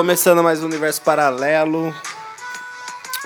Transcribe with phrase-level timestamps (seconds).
[0.00, 1.94] Começando mais um universo paralelo.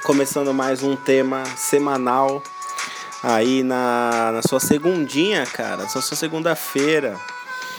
[0.03, 2.43] Começando mais um tema semanal.
[3.23, 5.85] Aí na, na sua segundinha, cara.
[5.85, 7.17] Na sua segunda-feira.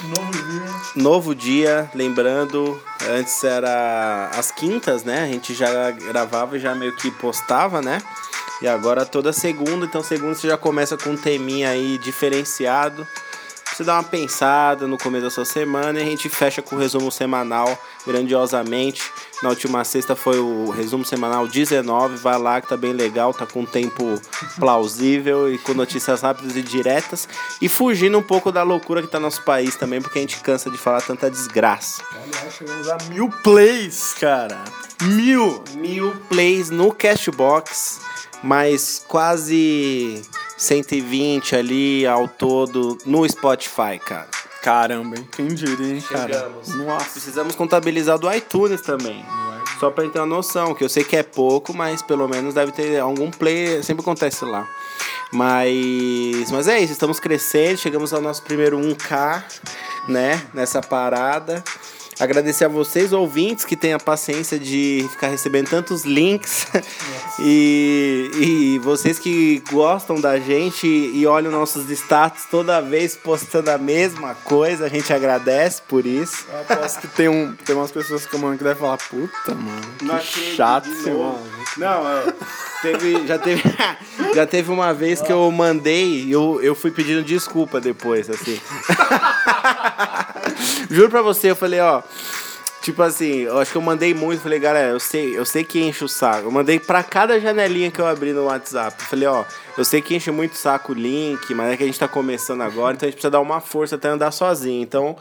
[0.04, 0.66] Novo dia.
[0.96, 5.24] Novo dia, lembrando, antes era as quintas, né?
[5.24, 8.02] A gente já gravava e já meio que postava, né?
[8.62, 13.06] E agora toda segunda, então segunda você já começa com um teminha aí diferenciado.
[13.76, 16.80] Você dá uma pensada no começo da sua semana e a gente fecha com o
[16.80, 19.12] resumo semanal grandiosamente.
[19.44, 23.46] Na última sexta foi o resumo semanal 19, vai lá que tá bem legal, tá
[23.46, 24.18] com um tempo
[24.58, 27.28] plausível e com notícias rápidas e diretas.
[27.62, 30.40] E fugindo um pouco da loucura que tá no nosso país também, porque a gente
[30.40, 32.02] cansa de falar tanta desgraça.
[32.14, 34.64] Aliás, chegamos a mil plays, cara.
[35.02, 35.62] Mil!
[35.76, 38.00] Mil plays no Cashbox,
[38.42, 40.24] mais quase
[40.58, 44.28] 120 ali ao todo no Spotify, cara.
[44.62, 46.34] Caramba, diria, hein, cara?
[46.34, 46.76] Chegamos.
[46.76, 47.12] Nossa.
[47.12, 49.24] Precisamos contabilizar do iTunes também.
[49.80, 52.72] Só pra ter uma noção, que eu sei que é pouco, mas pelo menos deve
[52.72, 54.68] ter algum play, sempre acontece lá.
[55.32, 59.44] Mas, mas é isso, estamos crescendo, chegamos ao nosso primeiro 1K,
[60.08, 61.64] né, nessa parada.
[62.20, 66.66] Agradecer a vocês, ouvintes, que têm a paciência de ficar recebendo tantos links.
[67.40, 73.78] e, e vocês que gostam da gente e olham nossos status toda vez postando a
[73.78, 76.46] mesma coisa, a gente agradece por isso.
[76.50, 79.82] Eu aposto que tem, um, tem umas pessoas que, mano, que devem falar, puta, mano,
[79.98, 81.44] que Não acredito chato esse mano.
[81.78, 82.34] Não, é.
[82.82, 83.64] Teve, já, teve,
[84.34, 88.60] já teve uma vez que eu mandei e eu, eu fui pedindo desculpa depois, assim.
[90.90, 92.02] Juro pra você, eu falei, ó.
[92.82, 95.82] Tipo assim, eu acho que eu mandei muito, falei, galera, eu sei, eu sei que
[95.82, 96.48] enche o saco.
[96.48, 98.96] Eu mandei pra cada janelinha que eu abri no WhatsApp.
[99.02, 99.44] Eu falei, ó,
[99.76, 102.08] eu sei que enche muito o saco o link, mas é que a gente tá
[102.08, 104.84] começando agora, então a gente precisa dar uma força até andar sozinho.
[104.84, 105.16] Então,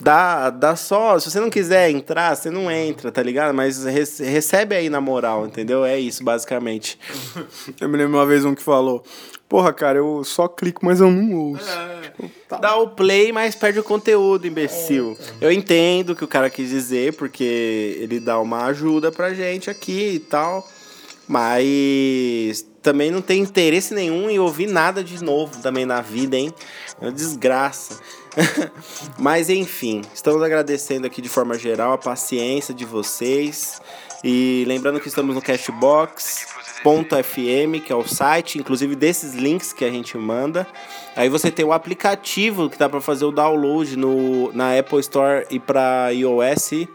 [0.00, 1.18] dá, dá só.
[1.18, 3.52] Se você não quiser entrar, você não entra, tá ligado?
[3.52, 5.84] Mas rece- recebe aí na moral, entendeu?
[5.84, 6.98] É isso, basicamente.
[7.78, 9.04] Eu me lembro uma vez um que falou,
[9.52, 11.68] porra, cara, eu só clico, mas eu não ouço.
[12.04, 12.56] Tipo, tá.
[12.56, 15.14] Dá o play, mas perde o conteúdo, imbecil.
[15.42, 19.68] Eu entendo o que o cara quis dizer, porque ele dá uma ajuda pra gente
[19.68, 20.66] aqui e tal.
[21.28, 26.50] Mas também não tem interesse nenhum em ouvir nada de novo também na vida, hein?
[26.98, 28.00] É uma desgraça.
[29.20, 33.82] Mas enfim, estamos agradecendo aqui de forma geral a paciência de vocês.
[34.24, 35.42] E lembrando que estamos no
[36.82, 40.66] Cashbox.fm, que é o site, inclusive desses links que a gente manda.
[41.16, 45.46] Aí você tem o aplicativo que dá para fazer o download no, na Apple Store
[45.50, 46.88] e para iOS,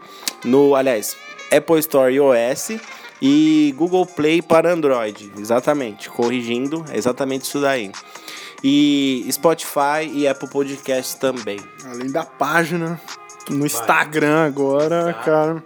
[0.44, 1.16] no, aliás,
[1.56, 2.80] Apple Store iOS
[3.22, 5.32] e Google Play para Android.
[5.38, 7.92] Exatamente, corrigindo, é exatamente isso daí.
[8.64, 11.60] E Spotify e Apple Podcasts também.
[11.86, 13.00] Além da página,
[13.50, 15.64] no Instagram agora, cara.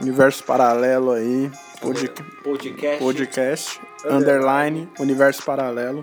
[0.00, 1.50] Universo paralelo aí.
[1.80, 2.22] Podcast.
[2.42, 2.98] Podcast.
[2.98, 6.02] podcast, underline, universo paralelo.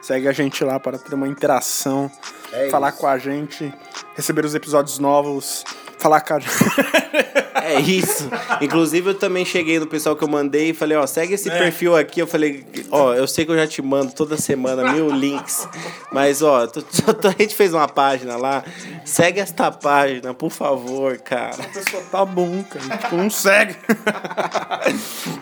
[0.00, 2.10] Segue a gente lá para ter uma interação,
[2.52, 2.98] É falar isso.
[2.98, 3.72] com a gente,
[4.16, 5.64] receber os episódios novos,
[6.02, 6.38] falar com a
[7.64, 8.28] É isso.
[8.60, 11.96] Inclusive, eu também cheguei no pessoal que eu mandei e falei, ó, segue esse perfil
[11.96, 12.20] aqui.
[12.20, 15.68] Eu falei, ó, eu sei que eu já te mando toda semana mil links,
[16.12, 18.64] mas, ó, tu- tu- a gente fez uma página lá.
[19.04, 21.56] Segue esta página, por favor, cara.
[21.72, 22.98] pessoa tá bom, cara.
[22.98, 23.76] Tipo, não segue.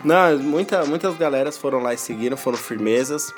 [0.03, 3.31] Não, muita, muitas galeras foram lá e seguiram, foram firmezas.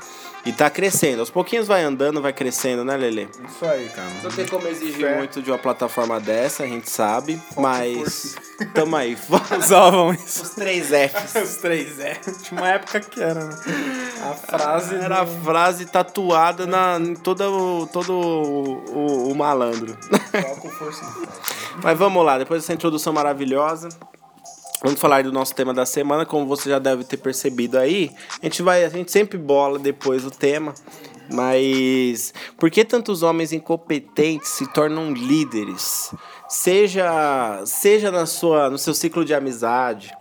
[0.45, 1.21] E tá crescendo.
[1.21, 3.29] Aos pouquinhos vai andando, vai crescendo, né, Lele?
[3.49, 4.09] Isso aí, cara.
[4.21, 5.15] Não tem como exigir Fé.
[5.17, 7.12] muito de uma plataforma dessa, a gente sabe.
[7.57, 8.35] Mas
[8.73, 9.17] tamo aí.
[9.59, 10.43] Usavam isso.
[10.43, 11.35] Os três Fs.
[11.43, 12.15] Os três é.
[12.15, 13.55] Tinha uma época que era, né?
[14.29, 17.41] A frase Era a frase tatuada na, em todo,
[17.81, 19.97] o- todo o, o- o malandro.
[20.31, 21.05] Só com força.
[21.83, 23.89] Mas vamos lá, depois dessa introdução maravilhosa,
[24.83, 26.25] vamos falar do nosso tema da semana.
[26.25, 28.11] Como você já deve ter percebido aí,
[28.41, 30.73] a gente vai, a gente sempre bola depois o tema.
[31.31, 36.13] Mas por que tantos homens incompetentes se tornam líderes?
[36.49, 40.11] Seja, seja na sua, no seu ciclo de amizade,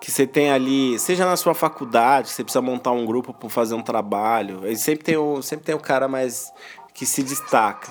[0.00, 3.48] que você tem ali, seja na sua faculdade, que você precisa montar um grupo para
[3.48, 4.60] fazer um trabalho.
[4.64, 6.52] Aí sempre tem o, sempre tem o cara mais
[6.92, 7.90] que se destaca.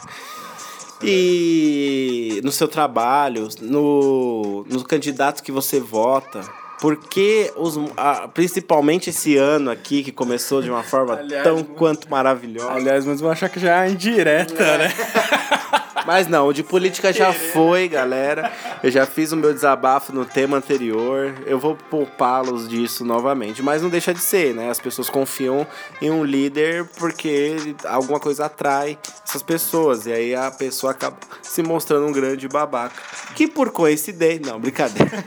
[1.03, 6.41] E no seu trabalho, no, no candidato que você vota.
[6.79, 12.09] Porque os, a- principalmente esse ano aqui, que começou de uma forma Aliás, tão quanto
[12.09, 12.71] maravilhosa.
[12.71, 14.89] Aliás, mas vou achar que já é indireta, né?
[16.05, 18.51] Mas não, o de política já foi, galera.
[18.81, 21.33] Eu já fiz o meu desabafo no tema anterior.
[21.45, 23.61] Eu vou poupá-los disso novamente.
[23.61, 24.69] Mas não deixa de ser, né?
[24.69, 25.65] As pessoas confiam
[26.01, 30.05] em um líder porque alguma coisa atrai essas pessoas.
[30.05, 32.95] E aí a pessoa acaba se mostrando um grande babaca.
[33.35, 34.51] Que por coincidência.
[34.51, 35.11] Não, brincadeira.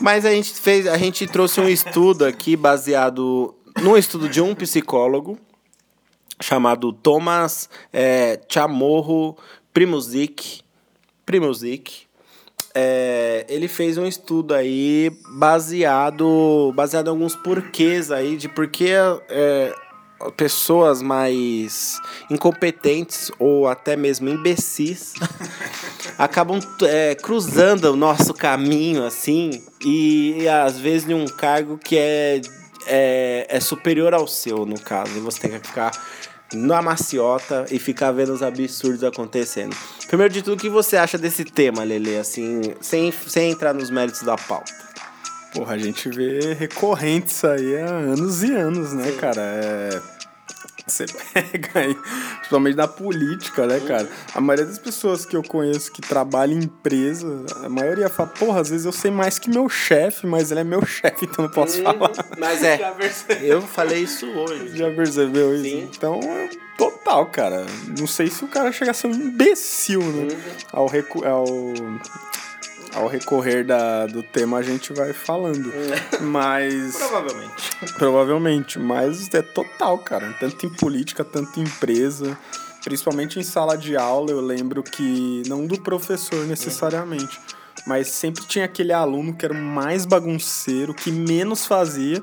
[0.00, 4.54] Mas a gente fez, a gente trouxe um estudo aqui baseado num estudo de um
[4.54, 5.38] psicólogo
[6.40, 9.36] chamado Thomas é, Chamorro
[9.72, 10.62] Primuzik.
[11.24, 12.06] Primuzik.
[12.74, 18.88] É, ele fez um estudo aí baseado, baseado em alguns porquês aí de porque
[19.28, 19.74] é,
[20.36, 22.00] pessoas mais
[22.30, 25.12] incompetentes ou até mesmo imbecis
[26.16, 29.50] acabam é, cruzando o nosso caminho assim
[29.84, 32.40] e, e às vezes em um cargo que é,
[32.86, 35.90] é, é superior ao seu no caso e você tem que ficar
[36.54, 39.74] na maciota e ficar vendo os absurdos acontecendo.
[40.06, 42.16] Primeiro de tudo, o que você acha desse tema, Lele?
[42.16, 44.72] Assim, sem, sem entrar nos méritos da pauta.
[45.54, 49.16] Porra, a gente vê recorrentes aí há anos e anos, né, Sim.
[49.16, 49.40] cara?
[49.40, 50.00] É
[50.92, 51.94] você pega aí,
[52.38, 54.08] principalmente da política, né, cara?
[54.34, 58.60] A maioria das pessoas que eu conheço que trabalham em empresa, a maioria fala, porra,
[58.60, 61.50] às vezes eu sei mais que meu chefe, mas ele é meu chefe, então não
[61.50, 61.84] posso uhum.
[61.84, 62.12] falar.
[62.38, 62.80] Mas é,
[63.40, 64.76] eu falei isso hoje.
[64.76, 65.64] Já percebeu isso?
[65.64, 65.90] Sim.
[65.96, 66.20] Então,
[66.76, 67.66] total, cara.
[67.98, 70.22] Não sei se o cara chega a ser um imbecil, né?
[70.22, 70.38] Uhum.
[70.72, 71.46] Ao, recu ao
[72.94, 75.72] ao recorrer da, do tema a gente vai falando.
[76.20, 76.96] Mas.
[76.96, 77.76] Provavelmente.
[77.98, 78.78] Provavelmente.
[78.78, 80.34] Mas é total, cara.
[80.38, 82.38] Tanto em política, tanto em empresa.
[82.84, 85.42] Principalmente em sala de aula, eu lembro que.
[85.46, 87.40] Não do professor necessariamente.
[87.86, 92.22] Mas sempre tinha aquele aluno que era o mais bagunceiro, que menos fazia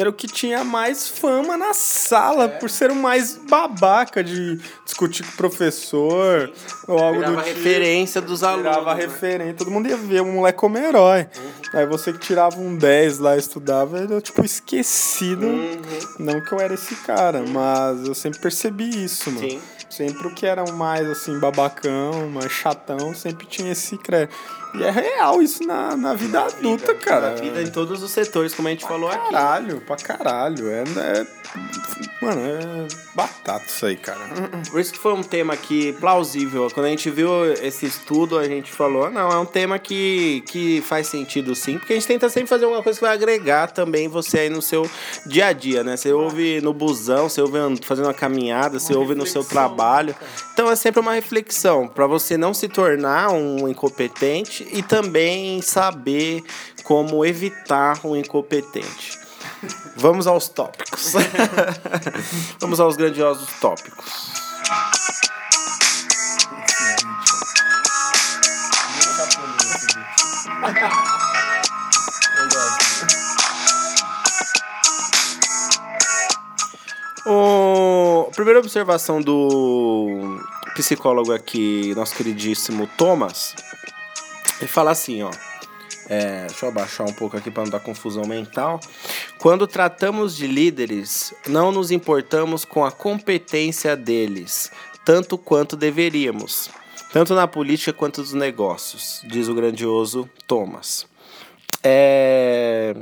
[0.00, 2.48] era o que tinha mais fama na sala, é.
[2.48, 6.52] por ser o mais babaca de discutir com o professor
[6.86, 7.56] ou algo Virava do tipo.
[7.56, 8.70] referência dos alunos.
[8.70, 9.02] Virava né?
[9.02, 11.22] referência, todo mundo ia ver o moleque como herói.
[11.22, 11.80] Uhum.
[11.80, 15.46] Aí você que tirava um 10 lá estudava, era tipo esquecido.
[15.46, 15.80] Uhum.
[16.18, 19.50] Não que eu era esse cara, mas eu sempre percebi isso, mano.
[19.50, 19.60] Sim.
[19.88, 24.36] Sempre o que era mais assim, babacão, mais chatão, sempre tinha esse crédito.
[24.74, 27.30] E é real isso na, na vida na adulta, vida, cara.
[27.30, 29.32] Na vida em todos os setores, como a gente pra falou caralho, aqui.
[29.34, 30.68] Caralho, pra caralho.
[30.68, 31.26] É, é,
[32.20, 34.20] Mano, é batata isso aí, cara.
[34.70, 36.68] Por isso que foi um tema que plausível.
[36.72, 40.80] Quando a gente viu esse estudo, a gente falou, não, é um tema que, que
[40.82, 44.08] faz sentido sim, porque a gente tenta sempre fazer alguma coisa que vai agregar também
[44.08, 44.88] você aí no seu
[45.26, 45.96] dia a dia, né?
[45.96, 50.14] Você ouve no busão, você ouve fazendo uma caminhada, você uma ouve no seu trabalho.
[50.52, 56.42] Então é sempre uma reflexão para você não se tornar um incompetente e também saber
[56.82, 59.27] como evitar um incompetente.
[59.96, 61.12] Vamos aos tópicos.
[62.60, 64.04] Vamos aos grandiosos tópicos.
[77.26, 78.30] O...
[78.34, 80.40] Primeira observação do
[80.74, 83.54] psicólogo aqui, nosso queridíssimo Thomas,
[84.60, 85.30] ele fala assim, ó.
[86.08, 88.80] É, deixa eu abaixar um pouco aqui para não dar confusão mental.
[89.38, 94.70] Quando tratamos de líderes, não nos importamos com a competência deles,
[95.04, 96.70] tanto quanto deveríamos,
[97.12, 101.06] tanto na política quanto nos negócios, diz o grandioso Thomas.
[101.82, 102.96] É...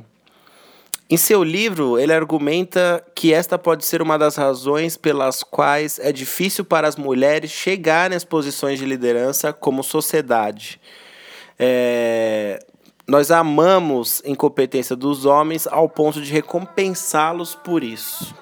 [1.08, 6.10] Em seu livro, ele argumenta que esta pode ser uma das razões pelas quais é
[6.10, 10.80] difícil para as mulheres chegarem às posições de liderança como sociedade.
[11.56, 12.60] É,
[13.06, 18.34] nós amamos a incompetência dos homens ao ponto de recompensá-los por isso.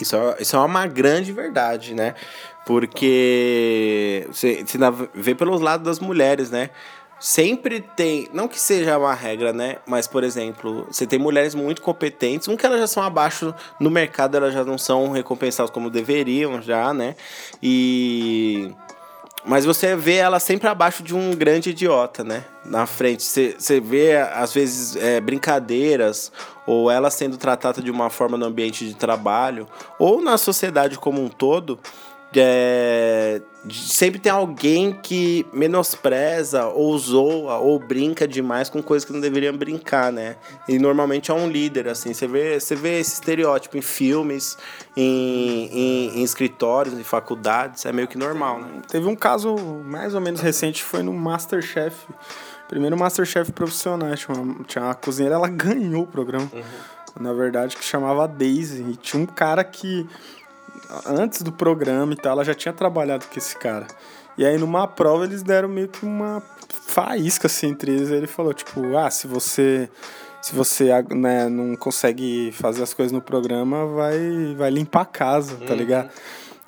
[0.00, 2.14] Isso é, isso é uma grande verdade, né?
[2.66, 4.78] Porque você, você
[5.14, 6.70] vê pelos lados das mulheres, né?
[7.20, 9.78] Sempre tem, não que seja uma regra, né?
[9.86, 13.90] Mas, por exemplo, você tem mulheres muito competentes, um que elas já são abaixo no
[13.90, 17.16] mercado, elas já não são recompensadas como deveriam, já, né?
[17.60, 18.72] E
[19.48, 22.44] mas você vê ela sempre abaixo de um grande idiota, né?
[22.66, 23.24] Na frente.
[23.24, 26.30] Você, vê, às vezes, é, brincadeiras,
[26.66, 29.66] ou ela sendo tratada de uma forma no ambiente de trabalho,
[29.98, 31.80] ou na sociedade como um todo,
[32.34, 39.20] é, sempre tem alguém que menospreza ou zoa ou brinca demais com coisas que não
[39.20, 40.36] deveriam brincar, né?
[40.68, 42.12] E normalmente é um líder, assim.
[42.12, 44.58] Você vê, você vê esse estereótipo em filmes,
[44.96, 48.82] em, em, em escritórios, em faculdades, é meio que normal, né?
[48.88, 51.96] Teve um caso mais ou menos recente, foi no Masterchef.
[52.68, 56.50] Primeiro Masterchef profissional, tinha uma, tinha uma cozinheira, ela ganhou o programa.
[56.52, 56.62] Uhum.
[57.18, 58.82] Na verdade, que chamava Daisy.
[58.82, 60.06] E tinha um cara que
[61.06, 63.86] antes do programa e tal, ela já tinha trabalhado com esse cara.
[64.36, 68.10] E aí numa prova eles deram meio que uma faísca assim entre eles.
[68.10, 69.88] Ele falou, tipo, ah, se você
[70.40, 75.56] se você né, não consegue fazer as coisas no programa, vai, vai limpar a casa,
[75.56, 75.78] tá uhum.
[75.78, 76.10] ligado?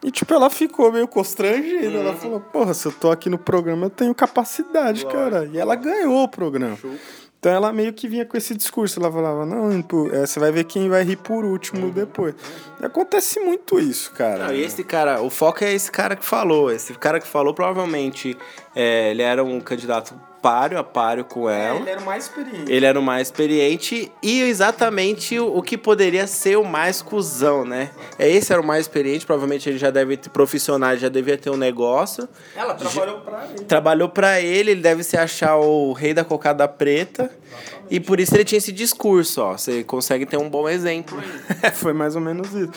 [0.03, 1.89] E, tipo, ela ficou meio constrangida.
[1.89, 2.01] Uhum.
[2.01, 5.49] Ela falou, porra, se eu tô aqui no programa, eu tenho capacidade, cara.
[5.53, 6.77] E ela ganhou o programa.
[6.77, 6.95] Show.
[7.41, 9.01] Então ela meio que vinha com esse discurso.
[9.01, 9.71] Ela falava, não,
[10.13, 12.35] é, você vai ver quem vai rir por último depois.
[12.79, 14.49] E acontece muito isso, cara.
[14.49, 16.71] Não, e esse cara, o foco é esse cara que falou.
[16.71, 18.37] Esse cara que falou, provavelmente,
[18.77, 21.79] é, ele era um candidato páreo a páreo com é, ela.
[21.79, 22.73] É, ele era o mais experiente.
[22.73, 27.65] Ele era o mais experiente e exatamente o, o que poderia ser o mais cuzão,
[27.65, 27.91] né?
[28.19, 31.51] É, esse era o mais experiente, provavelmente ele já deve ter profissional, já devia ter
[31.51, 32.29] um negócio.
[32.57, 33.65] Ela trabalhou já, pra ele.
[33.65, 37.31] Trabalhou pra ele, ele deve se achar o rei da cocada preta.
[37.51, 37.80] Exatamente.
[37.91, 39.59] E por isso ele tinha esse discurso, ó.
[39.59, 41.71] Você consegue ter um bom exemplo aí.
[41.75, 42.71] Foi mais ou menos isso.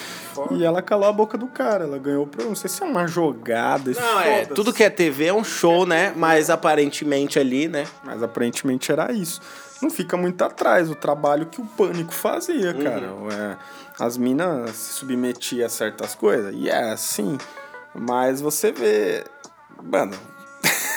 [0.51, 2.43] E ela calou a boca do cara, ela ganhou pra.
[2.43, 3.91] Não sei se é uma jogada.
[3.91, 4.45] Não, é.
[4.45, 6.13] Tudo que é TV é um show, né?
[6.15, 7.85] Mas aparentemente ali, né?
[8.03, 9.39] Mas aparentemente era isso.
[9.81, 12.83] Não fica muito atrás o trabalho que o pânico fazia, uhum.
[12.83, 13.13] cara.
[13.33, 16.55] É, as minas se submetiam a certas coisas.
[16.57, 17.37] E é assim.
[17.93, 19.23] Mas você vê.
[19.83, 20.13] Mano,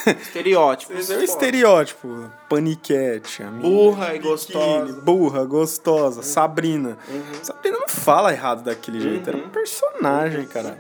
[0.20, 1.10] Estereótipos.
[1.10, 2.30] É o estereótipo.
[2.48, 3.42] Paniquete.
[3.44, 5.00] Burra e gostosa.
[5.00, 6.18] Burra, gostosa.
[6.18, 6.22] Uhum.
[6.22, 6.98] Sabrina.
[7.08, 7.22] Uhum.
[7.42, 9.28] Sabrina não fala errado daquele jeito.
[9.28, 9.50] Era um uhum.
[9.50, 10.46] personagem, uhum.
[10.46, 10.78] cara.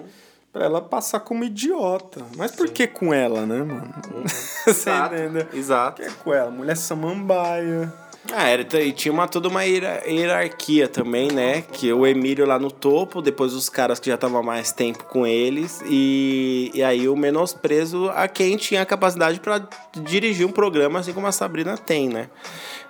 [0.52, 2.24] Pra ela passar como idiota.
[2.36, 2.72] Mas por Sim.
[2.72, 3.94] que com ela, né, mano?
[4.14, 4.24] Uhum.
[4.64, 5.14] Você Exato.
[5.14, 5.46] entendeu?
[5.52, 6.02] Exato.
[6.02, 6.50] Por que com ela?
[6.50, 7.92] Mulher samambaia.
[8.32, 11.62] Ah, era, e tinha uma, toda uma hierarquia também, né?
[11.62, 15.26] Que o Emílio lá no topo, depois os caras que já estavam mais tempo com
[15.26, 21.00] eles, e, e aí o menosprezo a quem tinha a capacidade para dirigir um programa,
[21.00, 22.28] assim como a Sabrina tem, né?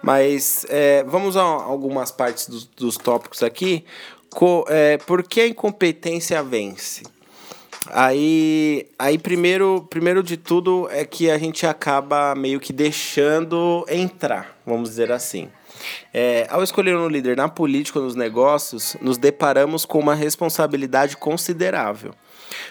[0.03, 3.85] Mas é, vamos a algumas partes dos, dos tópicos aqui.
[4.31, 7.03] Co, é, por que a incompetência vence?
[7.91, 14.57] Aí, aí primeiro, primeiro de tudo é que a gente acaba meio que deixando entrar,
[14.67, 15.49] vamos dizer assim.
[16.13, 21.17] É, ao escolher um líder na política ou nos negócios, nos deparamos com uma responsabilidade
[21.17, 22.15] considerável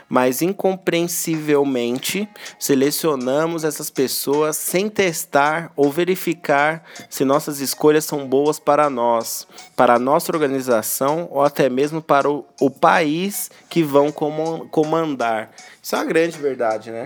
[0.08, 2.28] mas incompreensivelmente
[2.60, 9.96] selecionamos essas pessoas sem testar ou verificar se nossas escolhas são boas para nós, para
[9.96, 15.52] a nossa organização ou até mesmo para o, o país que vão comandar.
[15.82, 17.06] Isso é uma grande verdade, né?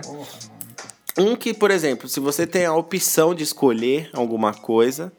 [1.18, 5.12] Um que, por exemplo, se você tem a opção de escolher alguma coisa,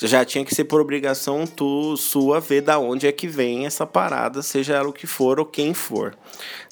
[0.00, 3.86] já tinha que ser por obrigação tu, sua ver da onde é que vem essa
[3.86, 6.16] parada, seja ela o que for ou quem for,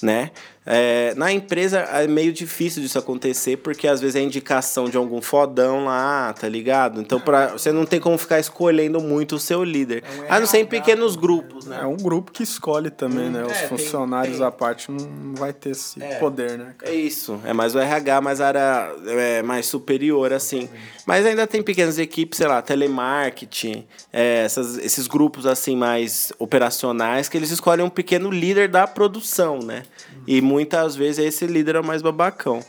[0.03, 0.31] né?
[0.71, 5.23] É, na empresa é meio difícil disso acontecer, porque às vezes é indicação de algum
[5.23, 7.01] fodão lá, tá ligado?
[7.01, 10.05] Então pra, você não tem como ficar escolhendo muito o seu líder.
[10.07, 11.79] É um a não ser em pequenos grupos, né?
[11.81, 13.45] É um grupo que escolhe também, hum, né?
[13.47, 14.47] Os é, funcionários tem, tem.
[14.47, 16.75] à parte não vai ter esse é, poder, né?
[16.77, 16.93] Cara?
[16.93, 17.41] É isso.
[17.47, 20.69] É mais o RH, mais a área é, mais superior, assim.
[21.07, 27.27] Mas ainda tem pequenas equipes, sei lá, telemarketing, é, essas, esses grupos assim mais operacionais
[27.27, 29.85] que eles escolhem um pequeno líder da produção, né?
[30.31, 32.61] E muitas vezes esse líder é o mais babacão.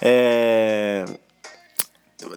[0.00, 1.04] É...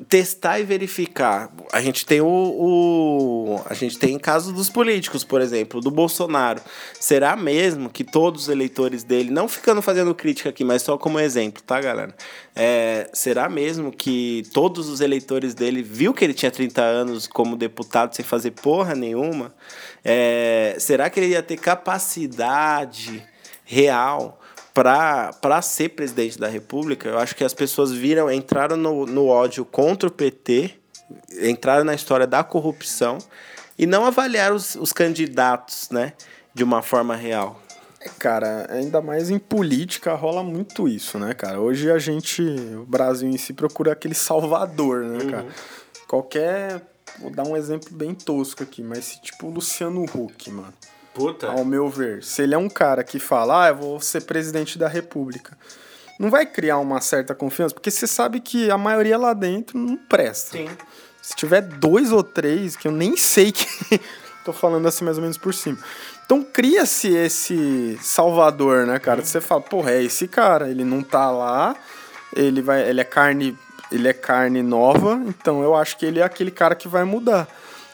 [0.07, 1.51] Testar e verificar.
[1.71, 3.61] A gente tem o, o.
[3.69, 6.61] A gente tem casos dos políticos, por exemplo, do Bolsonaro.
[6.99, 11.19] Será mesmo que todos os eleitores dele, não ficando fazendo crítica aqui, mas só como
[11.19, 12.15] exemplo, tá, galera?
[12.55, 17.55] É, será mesmo que todos os eleitores dele viu que ele tinha 30 anos como
[17.55, 19.53] deputado sem fazer porra nenhuma?
[20.03, 23.23] É, será que ele ia ter capacidade
[23.63, 24.38] real
[24.81, 29.65] para ser presidente da República, eu acho que as pessoas viram, entraram no, no ódio
[29.65, 30.73] contra o PT,
[31.41, 33.17] entraram na história da corrupção
[33.77, 36.13] e não avaliaram os, os candidatos, né,
[36.53, 37.61] de uma forma real.
[37.99, 41.59] É, cara, ainda mais em política rola muito isso, né, cara?
[41.59, 45.29] Hoje a gente, o Brasil em si procura aquele salvador, né, uhum.
[45.29, 45.47] cara?
[46.07, 46.81] Qualquer,
[47.19, 50.73] vou dar um exemplo bem tosco aqui, mas se tipo o Luciano Huck, mano
[51.19, 51.47] Puta.
[51.47, 52.23] Ao meu ver.
[52.23, 55.57] Se ele é um cara que fala, ah, eu vou ser presidente da república.
[56.19, 59.95] Não vai criar uma certa confiança, porque você sabe que a maioria lá dentro não
[59.95, 60.57] presta.
[60.57, 60.67] Sim.
[61.21, 63.67] Se tiver dois ou três, que eu nem sei que.
[64.43, 65.77] tô falando assim mais ou menos por cima.
[66.25, 69.19] Então cria-se esse salvador, né, cara?
[69.19, 69.25] Uhum.
[69.25, 71.75] Você fala, porra, é esse cara, ele não tá lá,
[72.35, 73.57] ele vai, ele é carne,
[73.91, 77.47] ele é carne nova, então eu acho que ele é aquele cara que vai mudar.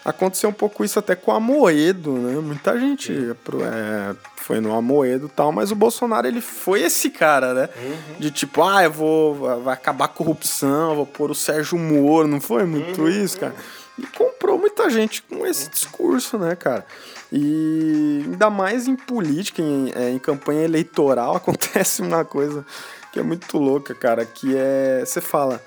[0.06, 2.40] Aconteceu um pouco isso até com o Amoedo, né?
[2.40, 7.56] Muita gente é, foi no Amoedo e tal, mas o Bolsonaro ele foi esse cara,
[7.56, 7.70] né?
[7.76, 8.20] Uhum.
[8.20, 9.64] De tipo, ah, eu vou.
[9.64, 13.08] Vai acabar a corrupção, vou pôr o Sérgio Moro, não foi muito uhum.
[13.10, 13.56] isso, cara?
[13.98, 16.86] E comprou muita gente com esse discurso, né, cara?
[17.32, 22.64] E ainda mais em política, em, é, em campanha eleitoral, acontece uma coisa
[23.12, 25.04] que é muito louca, cara, que é.
[25.04, 25.60] Você fala.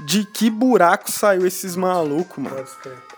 [0.00, 2.64] De que buraco saiu esses malucos, mano?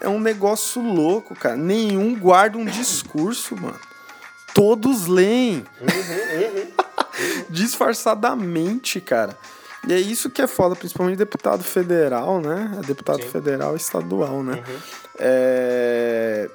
[0.00, 1.56] É um negócio louco, cara.
[1.56, 3.78] Nenhum guarda um discurso, mano.
[4.54, 5.64] Todos leem.
[5.80, 7.44] Uhum, uhum.
[7.50, 9.36] Disfarçadamente, cara.
[9.86, 12.78] E é isso que é foda, principalmente deputado federal, né?
[12.78, 13.28] É deputado Sim.
[13.28, 14.54] federal e estadual, né?
[14.54, 14.78] Uhum.
[15.18, 16.50] É...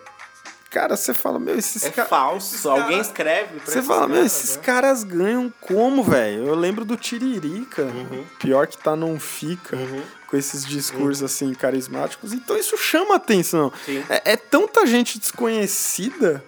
[0.73, 2.03] Cara, você fala, meu, esses é ca...
[2.03, 2.55] falso.
[2.55, 3.01] Esses Alguém cara...
[3.01, 3.59] escreve.
[3.63, 4.63] Você fala, meu, esses né?
[4.63, 6.47] caras ganham como, velho?
[6.47, 7.83] Eu lembro do Tiririca.
[7.83, 8.25] Uhum.
[8.39, 9.75] Pior que tá, não fica.
[9.75, 10.01] Uhum.
[10.25, 11.27] Com esses discursos, uhum.
[11.27, 12.33] assim, carismáticos.
[12.33, 13.71] Então isso chama atenção.
[14.09, 16.43] É, é tanta gente desconhecida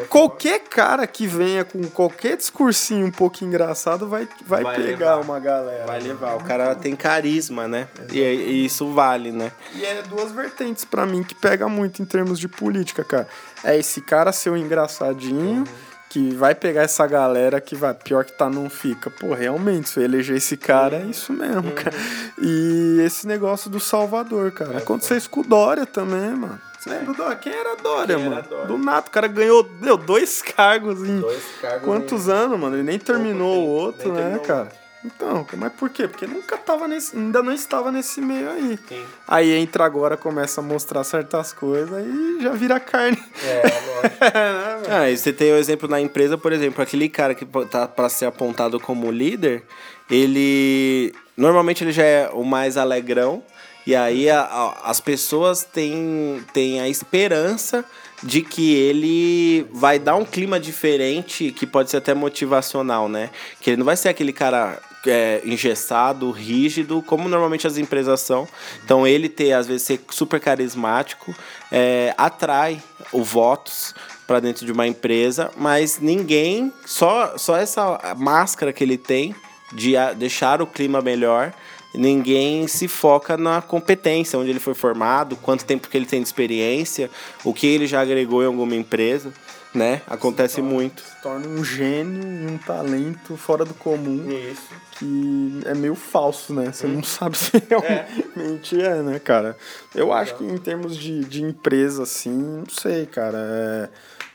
[0.00, 5.16] que qualquer cara que venha com qualquer discursinho um pouco engraçado vai, vai, vai pegar
[5.16, 5.24] levar.
[5.24, 5.86] uma galera.
[5.86, 6.36] Vai levar.
[6.36, 7.88] O cara tem carisma, né?
[8.12, 9.52] E, e, isso vale, né?
[9.74, 13.28] E é duas vertentes para mim que pega muito em termos de política, cara.
[13.62, 15.58] É esse cara ser o engraçadinho.
[15.58, 19.10] Uhum que vai pegar essa galera que vai, pior que tá, não fica.
[19.10, 21.74] Pô, realmente, se eu eleger esse cara, é isso mesmo, uhum.
[21.74, 21.96] cara.
[22.40, 24.74] E esse negócio do Salvador, cara.
[24.74, 26.60] É, Aconteceu com o Dória também, mano.
[26.78, 27.36] Você lembra do Dória?
[27.36, 28.38] Quem era Dória, Quem mano?
[28.38, 28.66] Era Dória?
[28.66, 31.18] Do nada, o cara ganhou deu, dois cargos em.
[31.18, 32.30] Dois cargos Quantos em...
[32.30, 32.76] anos, mano?
[32.76, 34.44] Ele nem terminou o outro, né, terminou.
[34.44, 34.68] cara?
[35.04, 36.08] Então, mas por quê?
[36.08, 38.78] Porque nunca tava nesse, ainda não estava nesse meio aí.
[38.88, 39.04] Sim.
[39.28, 43.22] Aí entra agora, começa a mostrar certas coisas e já vira carne.
[43.42, 44.24] É, lógico.
[44.24, 44.30] é,
[44.88, 47.86] né, ah, e você tem o exemplo na empresa, por exemplo, aquele cara que tá
[47.86, 49.62] para ser apontado como líder,
[50.10, 53.42] ele normalmente ele já é o mais alegrão
[53.86, 57.84] e aí a, a, as pessoas têm, têm a esperança
[58.22, 63.28] de que ele vai dar um clima diferente que pode ser até motivacional, né?
[63.60, 68.48] Que ele não vai ser aquele cara é, engessado, rígido, como normalmente as empresas são.
[68.84, 71.34] Então ele ter, às vezes, ser super carismático
[71.70, 73.94] é, atrai o votos
[74.26, 79.34] para dentro de uma empresa, mas ninguém, só, só essa máscara que ele tem
[79.72, 81.52] de deixar o clima melhor,
[81.94, 86.26] ninguém se foca na competência, onde ele foi formado, quanto tempo que ele tem de
[86.26, 87.10] experiência,
[87.44, 89.32] o que ele já agregou em alguma empresa
[89.74, 90.00] né?
[90.06, 91.02] Acontece torna, muito.
[91.02, 94.30] Se torna um gênio e um talento fora do comum.
[94.30, 94.68] Isso.
[94.92, 96.72] Que é meio falso, né?
[96.72, 96.94] Você hum.
[96.94, 98.86] não sabe se realmente é.
[98.86, 99.56] é, né, cara?
[99.94, 103.38] Eu acho que em termos de, de empresa, assim, não sei, cara.
[103.38, 103.88] É,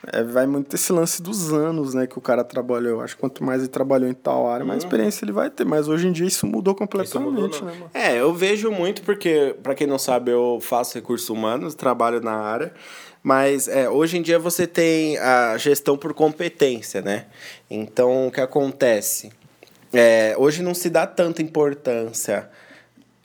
[0.08, 2.92] é, vai muito esse lance dos anos, né, que o cara trabalhou.
[2.92, 4.88] Eu acho que quanto mais ele trabalhou em tal área, mais uhum.
[4.88, 5.66] experiência ele vai ter.
[5.66, 7.92] Mas hoje em dia isso mudou completamente, isso mudou, né, mano?
[7.94, 12.34] É, eu vejo muito porque, para quem não sabe, eu faço recursos humanos, trabalho na
[12.34, 12.74] área.
[13.22, 17.26] Mas é, hoje em dia você tem a gestão por competência, né?
[17.70, 19.32] Então, o que acontece?
[19.92, 22.50] É, hoje não se dá tanta importância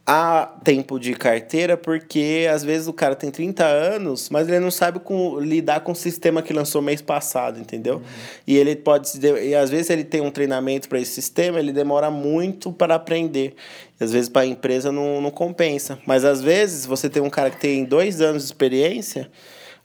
[0.06, 4.70] a tempo de carteira, porque às vezes o cara tem 30 anos, mas ele não
[4.70, 7.96] sabe com, lidar com o sistema que lançou mês passado, entendeu?
[7.96, 8.02] Uhum.
[8.46, 9.10] E ele pode.
[9.42, 13.54] E às vezes ele tem um treinamento para esse sistema, ele demora muito para aprender.
[13.98, 15.98] E às vezes para a empresa não, não compensa.
[16.04, 19.30] Mas às vezes você tem um cara que tem dois anos de experiência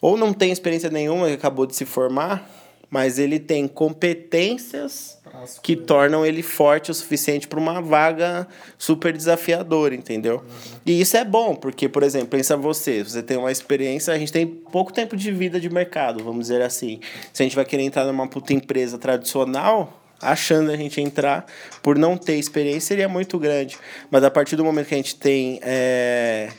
[0.02, 2.50] ou não tem experiência nenhuma, acabou de se formar,
[2.90, 5.20] mas ele tem competências
[5.62, 8.48] que tornam ele forte o suficiente para uma vaga
[8.78, 10.38] super desafiadora, entendeu?
[10.38, 10.80] Uhum.
[10.86, 14.32] E isso é bom, porque, por exemplo, pensa você, você tem uma experiência, a gente
[14.32, 17.00] tem pouco tempo de vida de mercado, vamos dizer assim.
[17.32, 21.46] Se a gente vai querer entrar numa puta empresa tradicional, achando a gente entrar
[21.82, 23.78] por não ter experiência seria muito grande.
[24.10, 26.50] Mas a partir do momento que a gente tem é,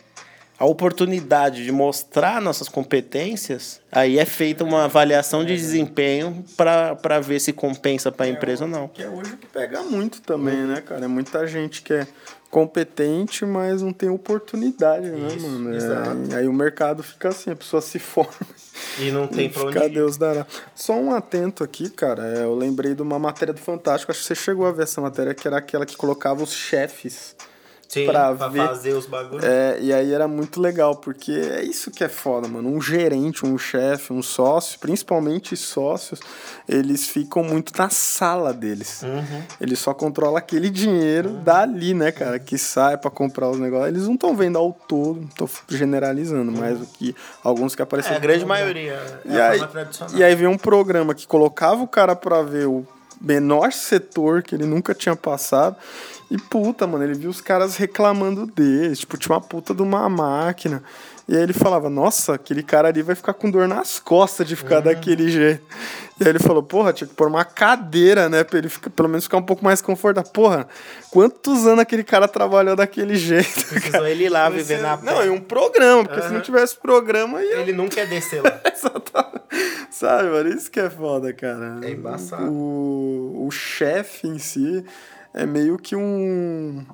[0.61, 7.41] a oportunidade de mostrar nossas competências, aí é feita uma avaliação de desempenho para ver
[7.41, 8.87] se compensa para a empresa ou não.
[8.89, 11.07] Que é hoje que pega muito também, né, cara?
[11.07, 12.07] É muita gente que é
[12.51, 15.75] competente, mas não tem oportunidade, né, Isso, mano?
[15.75, 18.35] É, aí o mercado fica assim, a pessoa se forma.
[18.99, 20.47] E não tem pra onde Deus dará.
[20.75, 22.37] Só um atento aqui, cara.
[22.37, 25.01] É, eu lembrei de uma matéria do Fantástico, acho que você chegou a ver essa
[25.01, 27.35] matéria, que era aquela que colocava os chefes
[27.91, 28.65] Sim, pra, pra ver.
[28.69, 29.43] fazer os bagulhos.
[29.43, 32.69] É, e aí era muito legal, porque é isso que é foda, mano.
[32.69, 36.21] Um gerente, um chefe, um sócio, principalmente sócios,
[36.69, 39.03] eles ficam muito na sala deles.
[39.03, 39.43] Uhum.
[39.61, 41.43] Eles só controlam aquele dinheiro uhum.
[41.43, 43.89] dali, né, cara, que sai para comprar os negócios.
[43.89, 46.61] Eles não estão vendo ao todo, tô generalizando, uhum.
[46.61, 48.15] mas o que alguns que apareceram.
[48.15, 49.03] É, a grande maioria.
[49.25, 49.61] É e, aí,
[50.15, 52.87] e aí veio um programa que colocava o cara para ver o
[53.21, 55.77] menor setor que ele nunca tinha passado.
[56.31, 58.95] E puta, mano, ele viu os caras reclamando dele.
[58.95, 60.83] Tipo, tinha uma puta de uma máquina.
[61.31, 64.57] E aí ele falava, nossa, aquele cara ali vai ficar com dor nas costas de
[64.57, 64.83] ficar uhum.
[64.83, 65.65] daquele jeito.
[66.19, 68.43] E aí ele falou, porra, tinha que pôr uma cadeira, né?
[68.43, 70.29] Pra ele ficar, pelo menos ficar um pouco mais confortável.
[70.33, 70.67] Porra,
[71.09, 73.65] quantos anos aquele cara trabalhou daquele jeito?
[73.65, 76.27] Precisou ele ir lá viver na Não, e um programa, porque uhum.
[76.27, 77.41] se não tivesse programa.
[77.41, 77.59] Ia...
[77.59, 78.61] Ele nunca ia descer lá.
[79.89, 80.49] Sabe, mano?
[80.49, 81.79] Isso que é foda, cara.
[81.85, 82.51] É embaçado.
[82.51, 84.85] O, o chefe em si
[85.33, 86.85] é meio que um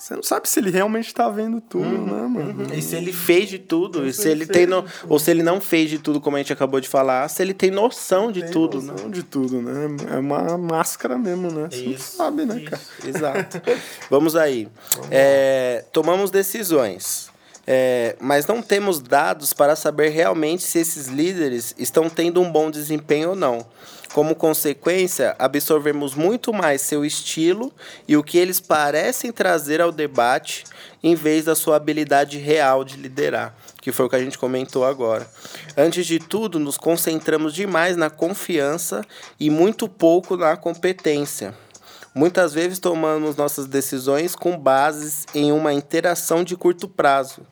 [0.00, 2.64] você não sabe se ele realmente tá vendo tudo, uhum, né, mano?
[2.64, 2.74] Uhum.
[2.74, 4.82] E se ele fez de tudo, e se ele tem no...
[5.06, 7.52] ou se ele não fez de tudo, como a gente acabou de falar, se ele
[7.52, 9.12] tem noção de tem tudo, noção né?
[9.12, 9.88] de tudo, né?
[10.10, 11.68] É uma máscara mesmo, né?
[11.70, 12.70] Você isso, não sabe, né, isso.
[12.70, 12.82] cara?
[13.04, 13.60] Exato.
[14.08, 14.68] Vamos aí.
[14.94, 17.28] Vamos é, tomamos decisões.
[17.66, 22.70] É, mas não temos dados para saber realmente se esses líderes estão tendo um bom
[22.70, 23.66] desempenho ou não.
[24.12, 27.72] Como consequência, absorvemos muito mais seu estilo
[28.08, 30.64] e o que eles parecem trazer ao debate,
[31.00, 34.84] em vez da sua habilidade real de liderar, que foi o que a gente comentou
[34.84, 35.30] agora.
[35.76, 39.04] Antes de tudo, nos concentramos demais na confiança
[39.38, 41.54] e muito pouco na competência.
[42.12, 47.46] Muitas vezes tomamos nossas decisões com bases em uma interação de curto prazo,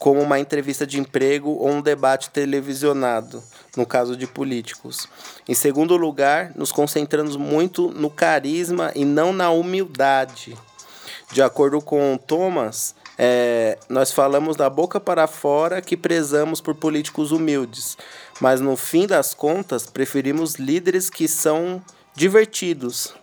[0.00, 3.42] como uma entrevista de emprego ou um debate televisionado
[3.76, 5.06] no caso de políticos.
[5.46, 10.56] Em segundo lugar, nos concentramos muito no carisma e não na humildade.
[11.30, 17.30] De acordo com Thomas, é, nós falamos da boca para fora que prezamos por políticos
[17.30, 17.98] humildes,
[18.40, 21.84] mas no fim das contas preferimos líderes que são
[22.14, 23.14] divertidos,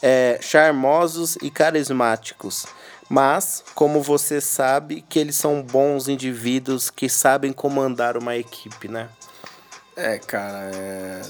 [0.00, 2.66] é, charmosos e carismáticos.
[3.14, 9.08] Mas, como você sabe, que eles são bons indivíduos que sabem comandar uma equipe, né?
[9.94, 11.22] É, cara, é.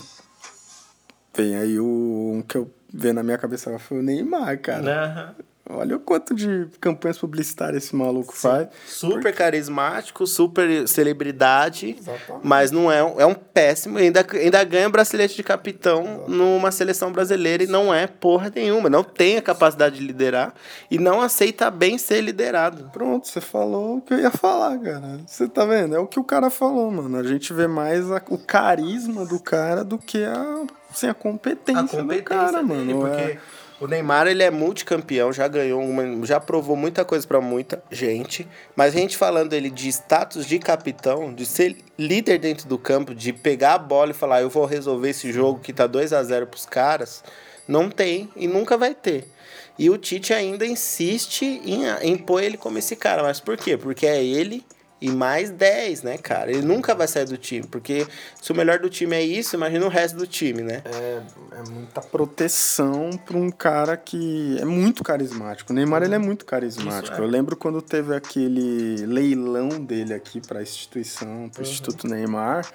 [1.37, 5.35] Vem aí o um que eu vejo na minha cabeça foi o Neymar, cara.
[5.39, 5.45] Uhum.
[5.69, 8.41] Olha o quanto de campanhas publicitárias esse maluco Sim.
[8.43, 8.69] faz.
[8.87, 9.33] Super porque...
[9.33, 12.47] carismático, super celebridade, Exatamente.
[12.47, 13.97] mas não é, é um péssimo.
[13.97, 16.31] Ainda, ainda ganha bracelete de capitão Exatamente.
[16.31, 18.91] numa seleção brasileira e não é porra nenhuma.
[18.91, 20.53] Não tem a capacidade de liderar
[20.91, 22.91] e não aceita bem ser liderado.
[22.93, 25.21] Pronto, você falou o que eu ia falar, cara.
[25.27, 25.97] Você tá vendo?
[25.97, 27.17] É o que o cara falou, mano.
[27.17, 31.81] A gente vê mais a, o carisma do cara do que a, assim, a competência,
[31.81, 33.01] a competência do cara, dele, mano.
[33.01, 33.23] Porque...
[33.23, 33.39] É
[33.81, 38.47] o Neymar, ele é multicampeão, já ganhou uma, já provou muita coisa para muita gente,
[38.77, 43.15] mas a gente falando ele de status de capitão, de ser líder dentro do campo,
[43.15, 46.23] de pegar a bola e falar, eu vou resolver esse jogo que tá 2 a
[46.23, 47.25] 0 pros caras,
[47.67, 49.29] não tem e nunca vai ter.
[49.77, 53.77] E o Tite ainda insiste em, em pôr ele como esse cara, mas por quê?
[53.77, 54.65] Porque é ele
[55.05, 56.51] e mais 10, né, cara?
[56.51, 58.07] Ele nunca vai sair do time, porque
[58.41, 60.83] se o melhor do time é isso, imagina o resto do time, né?
[60.83, 61.21] É,
[61.59, 65.75] é muita proteção para um cara que é muito carismático.
[65.75, 67.15] O Neymar ele é muito carismático.
[67.15, 67.21] É.
[67.21, 71.71] Eu lembro quando teve aquele leilão dele aqui para a instituição, para o uhum.
[71.71, 72.67] Instituto Neymar.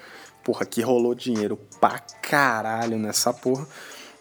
[0.44, 3.66] Porra, que rolou dinheiro pra caralho nessa porra.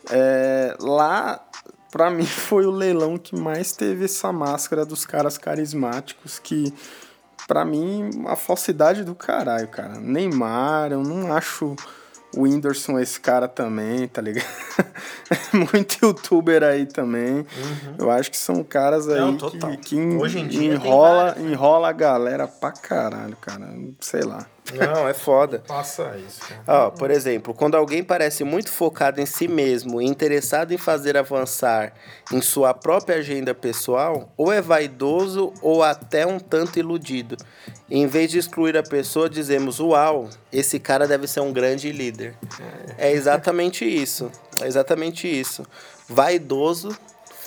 [0.10, 1.48] É, lá
[1.92, 6.74] para mim foi o leilão que mais teve essa máscara dos caras carismáticos que
[7.50, 10.00] para mim, a falsidade do caralho, cara.
[10.00, 11.76] Neymar, eu não acho
[12.36, 14.46] o Whindersson esse cara também, tá ligado?
[15.52, 17.38] Muito youtuber aí também.
[17.38, 17.96] Uhum.
[17.98, 21.92] Eu acho que são caras aí não, que, que Hoje em dia enrola, enrola a
[21.92, 23.68] galera pra caralho, cara.
[24.00, 24.46] Sei lá.
[24.74, 25.64] Não, é foda.
[25.68, 26.42] Passa isso.
[26.68, 31.18] Ó, por exemplo, quando alguém parece muito focado em si mesmo e interessado em fazer
[31.18, 31.94] avançar
[32.32, 37.36] em sua própria agenda pessoal, ou é vaidoso ou até um tanto iludido.
[37.90, 42.36] Em vez de excluir a pessoa, dizemos: Uau, esse cara deve ser um grande líder.
[42.98, 44.32] É exatamente isso.
[44.62, 45.66] É exatamente isso.
[46.08, 46.96] Vaidoso,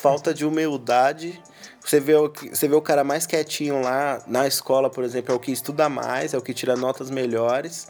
[0.01, 1.41] falta de humildade
[1.83, 5.35] você vê, o, você vê o cara mais quietinho lá na escola, por exemplo, é
[5.35, 7.87] o que estuda mais, é o que tira notas melhores.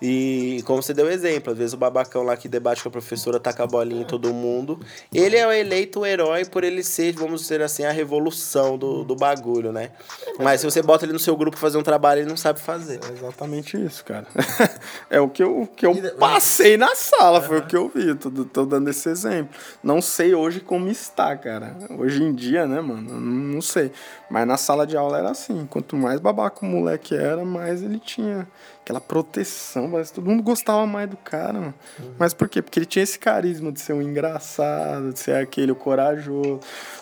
[0.00, 3.40] E como você deu exemplo, às vezes o babacão lá que debate com a professora
[3.40, 4.78] taca a bolinha em todo mundo.
[5.12, 9.16] Ele é o eleito herói por ele ser, vamos dizer assim, a revolução do, do
[9.16, 9.92] bagulho, né?
[10.38, 13.00] Mas se você bota ele no seu grupo fazer um trabalho, ele não sabe fazer.
[13.08, 14.26] É exatamente isso, cara.
[15.08, 18.14] é o que eu, que eu passei na sala, foi o que eu vi.
[18.14, 19.56] Tô, tô dando esse exemplo.
[19.82, 21.74] Não sei hoje como está, cara.
[21.98, 23.18] Hoje em dia, né, mano?
[23.18, 23.90] Não sei.
[24.28, 25.66] Mas na sala de aula era assim.
[25.66, 28.46] Quanto mais babaca o moleque era, mais ele tinha
[28.86, 31.74] aquela proteção, mas todo mundo gostava mais do cara, mano.
[31.98, 32.14] Uhum.
[32.16, 32.62] Mas por quê?
[32.62, 36.60] Porque ele tinha esse carisma de ser um engraçado, de ser aquele o corajoso,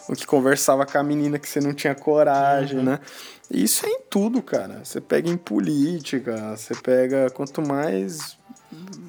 [0.09, 2.85] o que conversava com a menina que você não tinha coragem, uhum.
[2.87, 3.01] né?
[3.51, 4.83] E isso é em tudo, cara.
[4.83, 8.39] Você pega em política, você pega quanto mais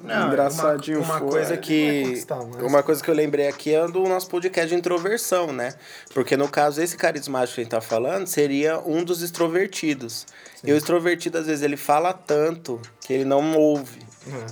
[0.04, 3.14] Não, engraçadinho uma, uma coisa é, que não vai conquistar, mas- uma coisa que eu
[3.14, 5.74] lembrei aqui é do nosso podcast de introversão, né?
[6.14, 10.26] Porque no caso esse carismático que a gente tá falando seria um dos extrovertidos.
[10.62, 14.06] E o extrovertido às vezes ele fala tanto que ele não ouve.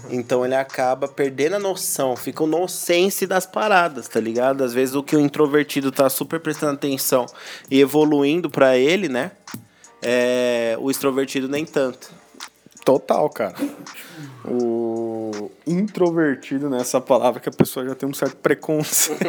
[0.09, 4.62] Então ele acaba perdendo a noção, fica o nonsense das paradas, tá ligado?
[4.62, 7.27] Às vezes o que o introvertido tá super prestando atenção
[7.68, 9.33] e evoluindo pra ele, né?
[10.00, 12.12] É, o extrovertido nem tanto.
[12.85, 13.55] Total, cara.
[14.44, 15.23] O
[15.66, 16.81] introvertido, né?
[16.81, 19.20] Essa palavra que a pessoa já tem um certo preconceito.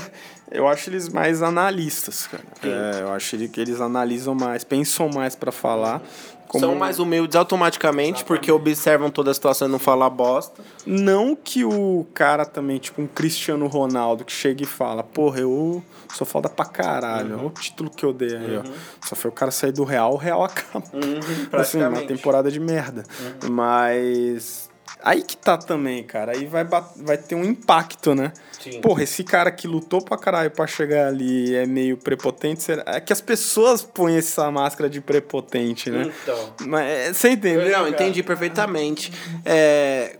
[0.50, 2.42] eu acho eles mais analistas, cara.
[2.62, 6.02] É, eu acho que eles analisam mais, pensam mais pra falar.
[6.48, 10.62] Como- São mais humildes automaticamente porque observam toda a situação e não falam bosta.
[10.84, 15.82] Não que o cara também, tipo um Cristiano Ronaldo, que chega e fala, porra, eu
[16.12, 17.38] sou foda pra caralho.
[17.38, 18.62] Olha o título que eu dei aí, ó.
[19.08, 20.84] Só foi o cara sair do Real, o Real acaba.
[21.52, 23.02] assim, uma temporada de merda.
[23.48, 24.68] Mas.
[25.02, 26.32] Aí que tá também, cara.
[26.32, 28.32] Aí vai, vai ter um impacto, né?
[28.60, 28.80] Sim.
[28.80, 32.62] Porra, esse cara que lutou pra caralho pra chegar ali é meio prepotente.
[32.62, 32.84] Será?
[32.86, 36.12] É que as pessoas põem essa máscara de prepotente, né?
[36.22, 36.54] Então.
[36.66, 37.64] Mas é, você entendeu?
[37.64, 37.88] Não, cara?
[37.90, 39.12] entendi perfeitamente.
[39.44, 40.16] É.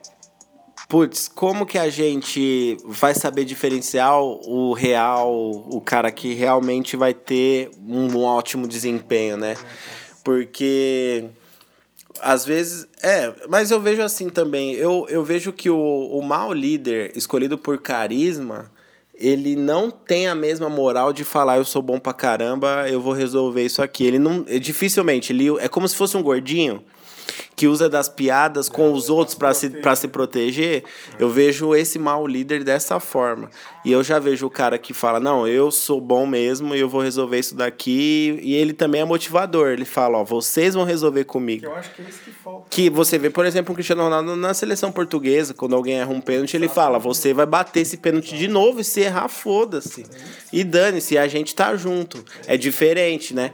[0.88, 7.14] Putz, como que a gente vai saber diferenciar o real, o cara que realmente vai
[7.14, 9.56] ter um ótimo desempenho, né?
[10.22, 11.30] Porque
[12.22, 12.86] às vezes.
[13.02, 14.72] É, mas eu vejo assim também.
[14.74, 18.70] Eu, eu vejo que o, o mau líder escolhido por carisma.
[19.14, 23.12] Ele não tem a mesma moral de falar eu sou bom pra caramba, eu vou
[23.12, 24.04] resolver isso aqui.
[24.04, 24.44] Ele não.
[24.48, 26.82] é, Dificilmente, ele é como se fosse um gordinho
[27.54, 30.84] que usa das piadas com os outros para se, pra se proteger,
[31.18, 33.50] eu vejo esse mau líder dessa forma.
[33.84, 36.88] E eu já vejo o cara que fala: Não, eu sou bom mesmo e eu
[36.88, 38.38] vou resolver isso daqui.
[38.42, 39.70] E ele também é motivador.
[39.70, 41.66] Ele fala: Ó, vocês vão resolver comigo.
[41.66, 42.66] Eu acho que é isso que falta.
[42.70, 46.20] Que você vê, por exemplo, o Cristiano Ronaldo na seleção portuguesa, quando alguém erra um
[46.20, 50.06] pênalti, ele fala: Você vai bater esse pênalti de novo e se errar, foda-se.
[50.52, 52.24] E dane-se, a gente tá junto.
[52.46, 53.50] É diferente, né?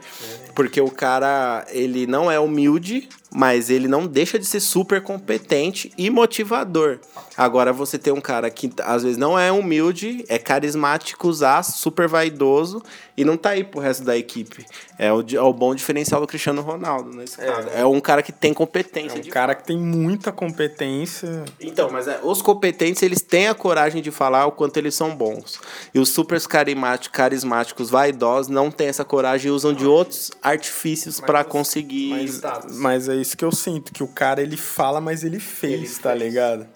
[0.53, 5.91] Porque o cara, ele não é humilde, mas ele não deixa de ser super competente
[5.97, 6.99] e motivador.
[7.37, 11.31] Agora você tem um cara que às vezes não é humilde, é carismático,
[11.63, 12.83] super vaidoso
[13.15, 14.65] e não tá aí pro resto da equipe.
[14.97, 17.67] É o, é o bom diferencial do Cristiano Ronaldo nesse caso.
[17.69, 19.17] É um cara que tem competência.
[19.17, 21.43] É um de cara que tem muita competência.
[21.59, 25.15] então, mas é, os competentes, eles têm a coragem de falar o quanto eles são
[25.15, 25.59] bons.
[25.93, 31.19] E os super carismáticos, carismáticos vaidosos não têm essa coragem e usam de outros artifícios
[31.19, 32.41] para conseguir Mas,
[32.75, 35.99] mas é isso que eu sinto, que o cara ele fala, mas ele fez, Ele
[36.01, 36.21] tá fez.
[36.21, 36.67] ligado?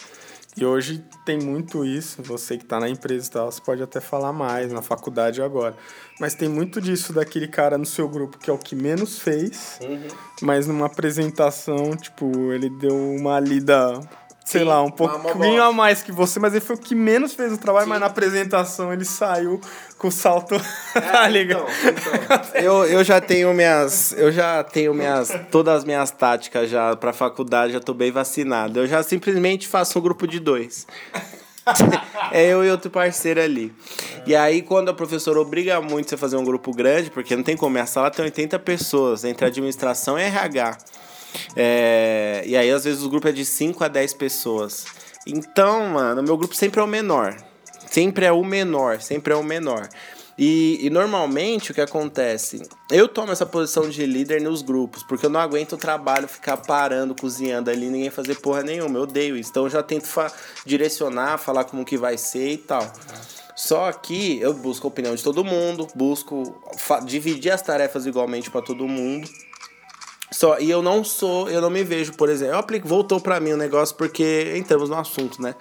[0.56, 4.00] E hoje tem muito isso, você que tá na empresa e tal, você pode até
[4.00, 5.74] falar mais, na faculdade agora.
[6.20, 9.78] Mas tem muito disso daquele cara no seu grupo que é o que menos fez,
[9.82, 10.06] Uhum.
[10.42, 13.98] mas numa apresentação, tipo, ele deu uma lida,
[14.44, 17.32] sei Sim, lá, um pouquinho a mais que você, mas ele foi o que menos
[17.32, 17.90] fez o trabalho, Sim.
[17.90, 19.58] mas na apresentação ele saiu
[19.96, 20.54] com o salto,
[20.92, 21.64] tá ligado?
[21.82, 24.12] então, eu, eu já tenho minhas.
[24.12, 25.32] Eu já tenho minhas.
[25.50, 28.80] Todas as minhas táticas já pra faculdade, já tô bem vacinado.
[28.80, 30.86] Eu já simplesmente faço um grupo de dois.
[32.30, 33.72] é eu e outro parceiro ali.
[34.26, 37.42] E aí, quando a professora obriga muito você a fazer um grupo grande, porque não
[37.42, 40.76] tem como, a sala tem 80 pessoas, entre administração e RH.
[41.56, 44.84] É, e aí, às vezes, o grupo é de 5 a 10 pessoas.
[45.26, 47.36] Então, mano, meu grupo sempre é o menor.
[47.90, 49.88] Sempre é o menor, sempre é o menor.
[50.36, 52.60] E, e normalmente o que acontece?
[52.90, 56.56] Eu tomo essa posição de líder nos grupos, porque eu não aguento o trabalho ficar
[56.56, 58.98] parando, cozinhando ali, ninguém fazer porra nenhuma.
[58.98, 59.50] Eu odeio isso.
[59.50, 60.32] Então eu já tento fa-
[60.66, 62.92] direcionar, falar como que vai ser e tal.
[63.54, 66.60] Só que eu busco a opinião de todo mundo, busco
[67.04, 69.28] dividir as tarefas igualmente para todo mundo.
[70.34, 73.38] Só, e eu não sou, eu não me vejo, por exemplo, eu aplico, voltou pra
[73.38, 75.54] mim o negócio porque entramos no assunto, né?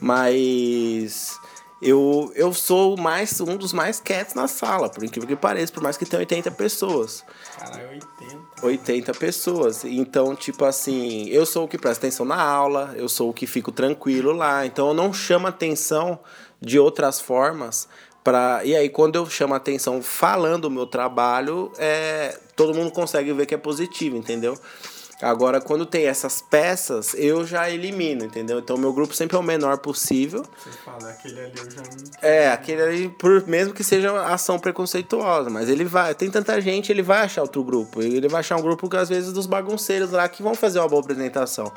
[0.00, 1.38] Mas
[1.82, 5.82] eu, eu sou mais um dos mais quietos na sala, por incrível que pareça, por
[5.82, 7.22] mais que tenha 80 pessoas.
[7.58, 8.66] Caralho, 80.
[8.66, 9.84] 80 pessoas.
[9.84, 13.46] Então, tipo assim, eu sou o que presta atenção na aula, eu sou o que
[13.46, 14.64] fico tranquilo lá.
[14.64, 16.18] Então, eu não chamo atenção
[16.58, 17.86] de outras formas.
[18.24, 18.62] Pra...
[18.64, 22.38] E aí, quando eu chamo atenção falando o meu trabalho, é...
[22.56, 24.58] todo mundo consegue ver que é positivo, entendeu?
[25.22, 28.58] Agora, quando tem essas peças, eu já elimino, entendeu?
[28.58, 30.44] Então, meu grupo sempre é o menor possível.
[30.56, 32.20] Você fala, aquele ali eu já não...
[32.20, 36.14] É, aquele ali, por, mesmo que seja ação preconceituosa, mas ele vai.
[36.14, 38.02] Tem tanta gente, ele vai achar outro grupo.
[38.02, 40.88] Ele vai achar um grupo que às vezes dos bagunceiros lá que vão fazer uma
[40.88, 41.72] boa apresentação.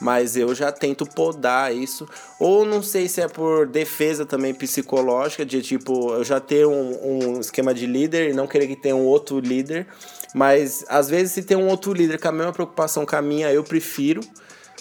[0.00, 2.06] Mas eu já tento podar isso.
[2.38, 6.98] Ou não sei se é por defesa também psicológica, de tipo, eu já ter um,
[7.02, 9.86] um esquema de líder e não querer que tenha um outro líder.
[10.34, 13.52] Mas às vezes, se tem um outro líder com a mesma preocupação com a minha,
[13.52, 14.20] eu prefiro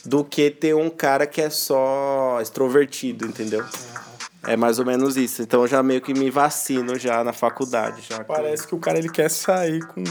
[0.04, 3.64] do que ter um cara que é só extrovertido, entendeu?
[4.46, 5.42] É mais ou menos isso.
[5.42, 8.02] Então eu já meio que me vacino já na faculdade.
[8.10, 10.04] Já Parece que o cara ele quer sair com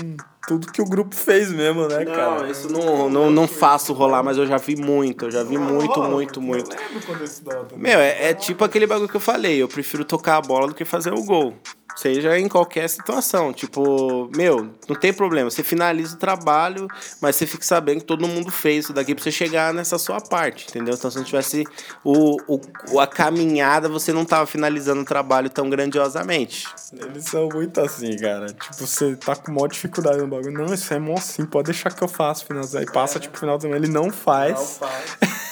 [0.47, 2.51] tudo que o grupo fez mesmo, né, não, cara?
[2.51, 5.27] isso não, não, não faço rolar, mas eu já vi muito.
[5.27, 6.71] Eu já vi muito, Rola, muito, eu muito.
[6.71, 7.83] lembro quando eu estudava também.
[7.83, 9.61] Meu, é, é tipo aquele bagulho que eu falei.
[9.63, 11.55] Eu prefiro tocar a bola do que fazer o gol.
[11.97, 13.53] Seja em qualquer situação.
[13.53, 15.51] Tipo, meu, não tem problema.
[15.51, 16.87] Você finaliza o trabalho,
[17.21, 20.21] mas você fica sabendo que todo mundo fez isso daqui pra você chegar nessa sua
[20.21, 20.95] parte, entendeu?
[20.95, 21.65] Então, se não tivesse
[22.05, 26.67] o, o, a caminhada, você não tava finalizando o trabalho tão grandiosamente.
[26.93, 28.47] Eles são muito assim, cara.
[28.47, 30.53] Tipo, você tá com maior dificuldade no bagulho.
[30.53, 32.47] Não, isso é mó assim, pode deixar que eu faço.
[32.47, 32.65] Final...
[32.75, 34.81] Aí passa, tipo, final do ele não faz.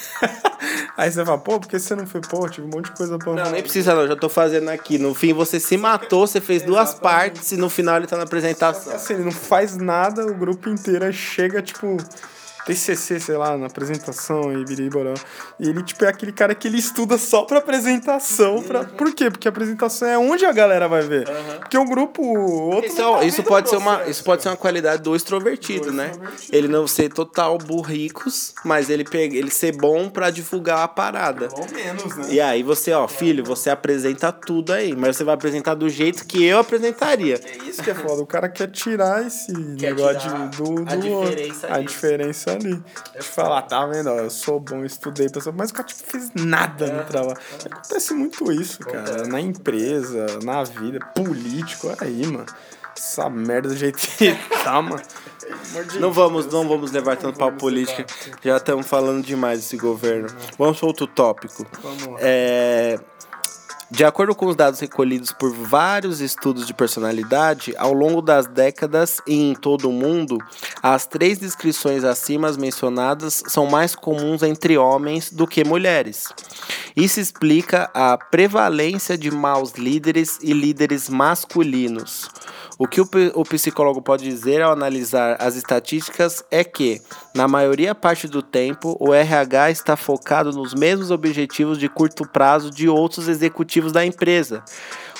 [0.96, 2.20] Aí você fala, pô, por que você não foi?
[2.20, 4.98] Pô, tive um monte de coisa pra Não, nem precisa não, já tô fazendo aqui.
[4.98, 8.22] No fim, você se matou, você fez duas partes e no final ele tá na
[8.22, 8.94] apresentação.
[8.94, 11.96] Assim, ele não faz nada, o grupo inteiro chega, tipo,
[12.70, 15.14] TCC, sei lá, na apresentação e biriboró.
[15.58, 18.62] E ele, tipo, é aquele cara que ele estuda só pra apresentação.
[18.62, 18.84] Pra...
[18.84, 19.30] Por quê?
[19.30, 21.28] Porque a apresentação é onde a galera vai ver.
[21.58, 22.22] Porque o grupo.
[22.22, 25.16] Outro Isso, não tá é- isso pode ser uma, isso pode ser uma qualidade do
[25.16, 26.12] extrovertido, né?
[26.52, 31.48] Ele não ser total burricos, mas ele pega, ele ser bom pra divulgar a parada.
[31.52, 32.26] Ou menos, né?
[32.28, 36.24] E aí você, ó, filho, você apresenta tudo aí, mas você vai apresentar do jeito
[36.24, 37.40] que eu apresentaria.
[37.44, 38.22] É isso que é foda.
[38.22, 42.82] O cara quer tirar esse negócio tirar de, do, do a diferença a diferença ali.
[43.18, 44.10] De falar, tá vendo?
[44.10, 47.38] Eu sou bom, estudei, mas o cara tipo, fez nada no trabalho.
[47.70, 49.26] Acontece muito isso, cara.
[49.26, 52.46] Na empresa, na vida, político, aí, mano.
[52.96, 55.02] Essa merda do jeito que tá, mano.
[55.98, 58.04] Não vamos, não vamos levar tanto para política.
[58.42, 60.28] Já estamos falando demais desse governo.
[60.58, 61.66] Vamos para outro tópico.
[61.82, 62.16] Vamos lá.
[62.20, 62.98] É,
[63.90, 69.20] de acordo com os dados recolhidos por vários estudos de personalidade, ao longo das décadas
[69.26, 70.38] e em todo o mundo,
[70.82, 76.28] as três descrições acima mencionadas são mais comuns entre homens do que mulheres.
[76.96, 82.28] Isso explica a prevalência de maus líderes e líderes masculinos.
[82.82, 87.02] O que o, o psicólogo pode dizer ao analisar as estatísticas é que,
[87.34, 92.70] na maioria parte do tempo, o RH está focado nos mesmos objetivos de curto prazo
[92.70, 94.64] de outros executivos da empresa,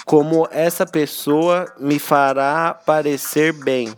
[0.06, 3.92] como essa pessoa me fará parecer bem.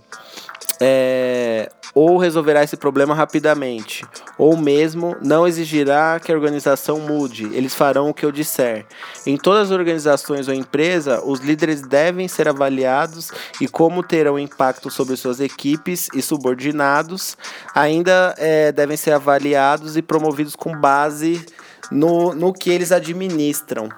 [0.84, 4.04] É, ou resolverá esse problema rapidamente,
[4.38, 8.86] ou mesmo não exigirá que a organização mude, eles farão o que eu disser.
[9.26, 14.90] Em todas as organizações ou empresa, os líderes devem ser avaliados e como terão impacto
[14.90, 17.36] sobre suas equipes e subordinados,
[17.74, 21.44] ainda é, devem ser avaliados e promovidos com base
[21.90, 23.88] no, no que eles administram.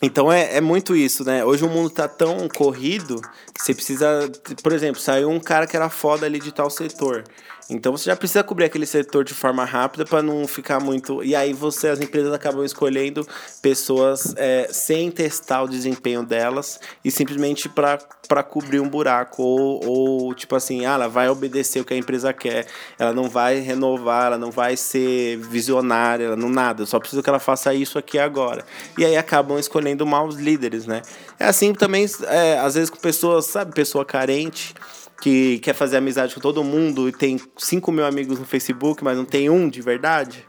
[0.00, 1.44] Então é, é muito isso, né?
[1.44, 3.20] Hoje o mundo tá tão corrido
[3.52, 4.30] que você precisa.
[4.62, 7.24] Por exemplo, saiu um cara que era foda ali de tal setor.
[7.70, 11.22] Então você já precisa cobrir aquele setor de forma rápida para não ficar muito.
[11.22, 13.26] E aí você, as empresas acabam escolhendo
[13.60, 19.42] pessoas é, sem testar o desempenho delas e simplesmente para cobrir um buraco.
[19.42, 22.66] Ou, ou tipo assim, ah, ela vai obedecer o que a empresa quer,
[22.98, 26.82] ela não vai renovar, ela não vai ser visionária, ela não nada.
[26.82, 28.64] Eu só preciso que ela faça isso aqui agora.
[28.96, 31.02] E aí acabam escolhendo maus líderes, né?
[31.38, 34.74] É assim também, é, às vezes com pessoas, sabe, pessoa carente
[35.20, 39.16] que quer fazer amizade com todo mundo e tem 5 mil amigos no Facebook, mas
[39.16, 40.46] não tem um de verdade.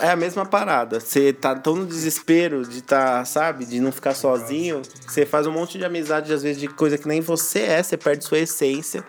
[0.00, 0.98] É a mesma parada.
[0.98, 5.52] Você tá tão no desespero de tá, sabe, de não ficar sozinho, você faz um
[5.52, 9.04] monte de amizade, às vezes, de coisa que nem você é, você perde sua essência.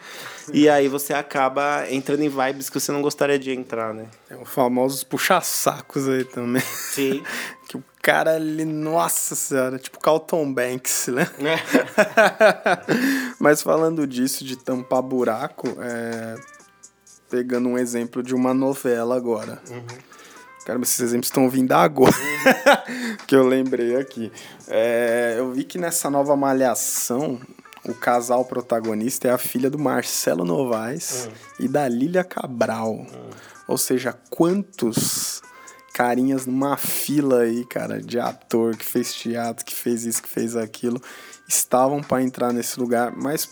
[0.54, 4.08] E aí você acaba entrando em vibes que você não gostaria de entrar, né?
[4.28, 6.62] Tem os famosos puxa-sacos aí também.
[6.62, 7.24] Sim.
[7.68, 11.30] que o cara, ele, nossa senhora, tipo Carlton Banks, né?
[13.40, 16.36] Mas falando disso, de tampar buraco, é...
[17.30, 19.62] pegando um exemplo de uma novela agora.
[20.66, 22.14] Caramba, esses exemplos estão vindo agora.
[23.28, 24.32] que eu lembrei aqui.
[24.68, 27.40] É, eu vi que nessa nova malhação,
[27.84, 33.06] o casal protagonista é a filha do Marcelo Novaes e da Lília Cabral.
[33.68, 35.42] Ou seja, quantos
[36.02, 40.56] carinhas numa fila aí, cara, de ator que fez teatro, que fez isso, que fez
[40.56, 41.00] aquilo,
[41.48, 43.48] estavam para entrar nesse lugar, mas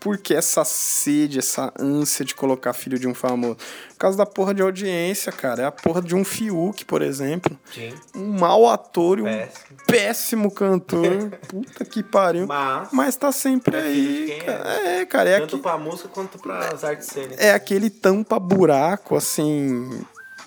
[0.00, 3.56] por que essa sede, essa ânsia de colocar filho de um famoso?
[3.90, 5.62] Por causa da porra de audiência, cara.
[5.62, 7.58] É a porra de um Fiuk, por exemplo.
[7.74, 7.92] Sim.
[8.14, 9.46] Um mau ator e um
[9.86, 10.50] Péssimo.
[10.50, 11.30] cantor.
[11.48, 12.46] Puta que pariu.
[12.46, 14.70] Mas- Mas tá sempre É aí, cara.
[14.70, 15.28] É, cara.
[15.30, 17.38] É, Tanto aque- pra música quanto pras artes cênicas.
[17.38, 19.90] é aquele tampa-buraco, assim.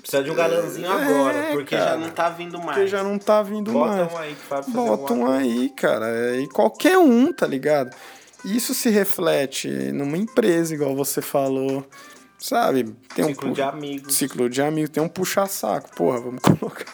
[0.09, 1.91] Precisa de um galãzinho agora, É, porque cara.
[1.91, 2.71] já não tá vindo mais.
[2.77, 4.07] Porque já não tá vindo mais.
[4.07, 6.37] Botam aí que vai fazer Botam aí, cara.
[6.37, 7.95] E qualquer um, tá ligado?
[8.43, 11.85] Isso se reflete numa empresa, igual você falou.
[12.39, 12.95] Sabe?
[13.13, 14.15] Tem Ciclo um de amigos.
[14.15, 14.89] Ciclo de amigos.
[14.91, 15.89] Tem um puxa-saco.
[15.95, 16.85] Porra, vamos colocar.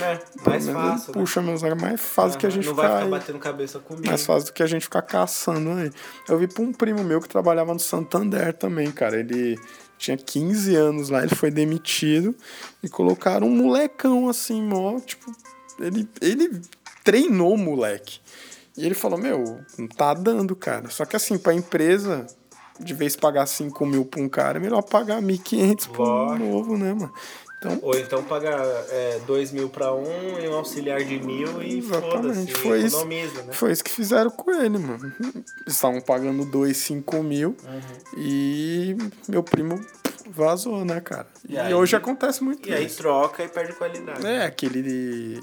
[0.00, 1.12] É, mais fácil.
[1.14, 1.20] né?
[1.20, 1.82] Puxa meus amigos.
[1.82, 2.96] Mais fácil que a gente Não vai ficar.
[3.00, 3.10] ficar aí.
[3.20, 4.06] batendo cabeça comigo.
[4.06, 5.90] Mais fácil do que a gente ficar caçando aí.
[6.26, 9.20] Eu vi pra um primo meu que trabalhava no Santander também, cara.
[9.20, 9.58] Ele
[9.98, 12.34] tinha 15 anos lá, ele foi demitido
[12.82, 15.32] e colocaram um molecão assim, mó, tipo,
[15.80, 16.60] ele, ele
[17.04, 18.20] treinou o moleque.
[18.76, 20.90] E ele falou, meu, não tá dando, cara.
[20.90, 22.26] Só que assim, pra empresa,
[22.78, 26.76] de vez pagar 5 mil pra um cara, é melhor pagar 1.500 pra um novo,
[26.76, 27.12] né, mano?
[27.58, 31.80] Então, Ou então pagar é, dois mil pra um e um auxiliar de mil e
[31.80, 32.96] foda-se, foi isso.
[32.96, 33.52] economiza, né?
[33.52, 35.10] Foi isso que fizeram com ele, mano.
[35.66, 37.80] Estavam pagando 2, 5 mil Uhum.
[38.18, 38.96] e
[39.26, 39.80] meu primo
[40.28, 41.26] vazou, né, cara?
[41.48, 42.98] E, E aí- hoje acontece muito E aí isso.
[42.98, 44.26] troca e perde qualidade.
[44.26, 45.40] É, aquele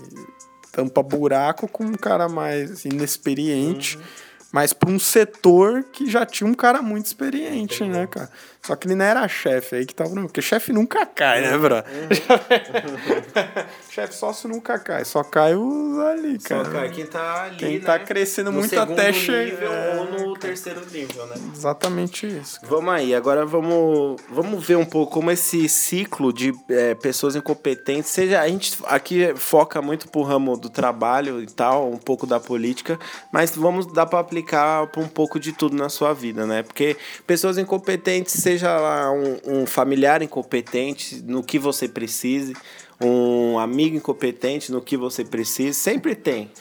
[0.71, 4.03] tampa buraco com um cara mais inexperiente, Uhum.
[4.51, 8.29] mas pra um setor que já tinha um cara muito experiente, né, cara?
[8.65, 11.83] Só que ele não era chefe aí que tava, porque chefe nunca cai, né, bro?
[13.89, 16.69] chefe sócio nunca cai, só cai os ali, Só, cara.
[16.69, 19.97] cara, quem tá ali, Quem né, tá crescendo no muito segundo até nível chegar.
[19.97, 21.35] ou no terceiro nível, né?
[21.53, 22.59] Exatamente isso.
[22.63, 28.11] Vamos aí, agora vamos, vamos ver um pouco como esse ciclo de é, pessoas incompetentes,
[28.11, 32.39] seja a gente aqui foca muito pro ramo do trabalho e tal, um pouco da
[32.39, 32.97] política,
[33.31, 36.63] mas vamos dar para aplicar para um pouco de tudo na sua vida, né?
[36.63, 36.95] Porque
[37.27, 42.55] pessoas incompetentes, seja lá um, um familiar incompetente no que você precise,
[43.01, 46.51] um amigo incompetente no que você precisa, sempre tem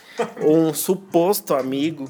[0.42, 2.08] um suposto amigo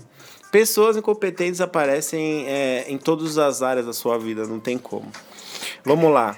[0.52, 5.10] Pessoas incompetentes aparecem é, em todas as áreas da sua vida, não tem como.
[5.82, 6.36] Vamos lá.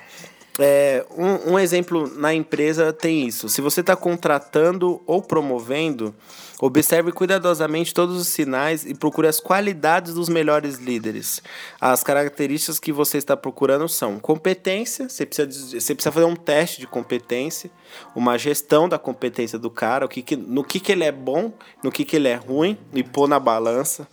[0.59, 3.49] É, um, um exemplo na empresa tem isso.
[3.49, 6.15] Se você está contratando ou promovendo,
[6.61, 11.43] observe cuidadosamente todos os sinais e procure as qualidades dos melhores líderes.
[11.81, 16.81] As características que você está procurando são competência, você precisa, você precisa fazer um teste
[16.81, 17.69] de competência,
[18.15, 21.53] uma gestão da competência do cara, o que que, no que, que ele é bom,
[21.83, 24.07] no que, que ele é ruim, e pôr na balança.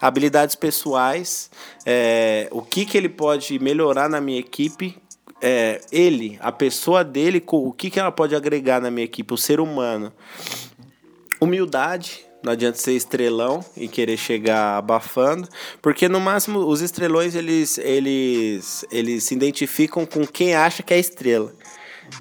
[0.00, 1.48] Habilidades pessoais,
[1.84, 5.00] é, o que, que ele pode melhorar na minha equipe,
[5.48, 9.36] é, ele, a pessoa dele, o que, que ela pode agregar na minha equipe, o
[9.36, 10.12] ser humano.
[11.40, 15.48] Humildade, não adianta ser estrelão e querer chegar abafando,
[15.80, 20.98] porque no máximo os estrelões eles, eles, eles se identificam com quem acha que é
[20.98, 21.54] estrela.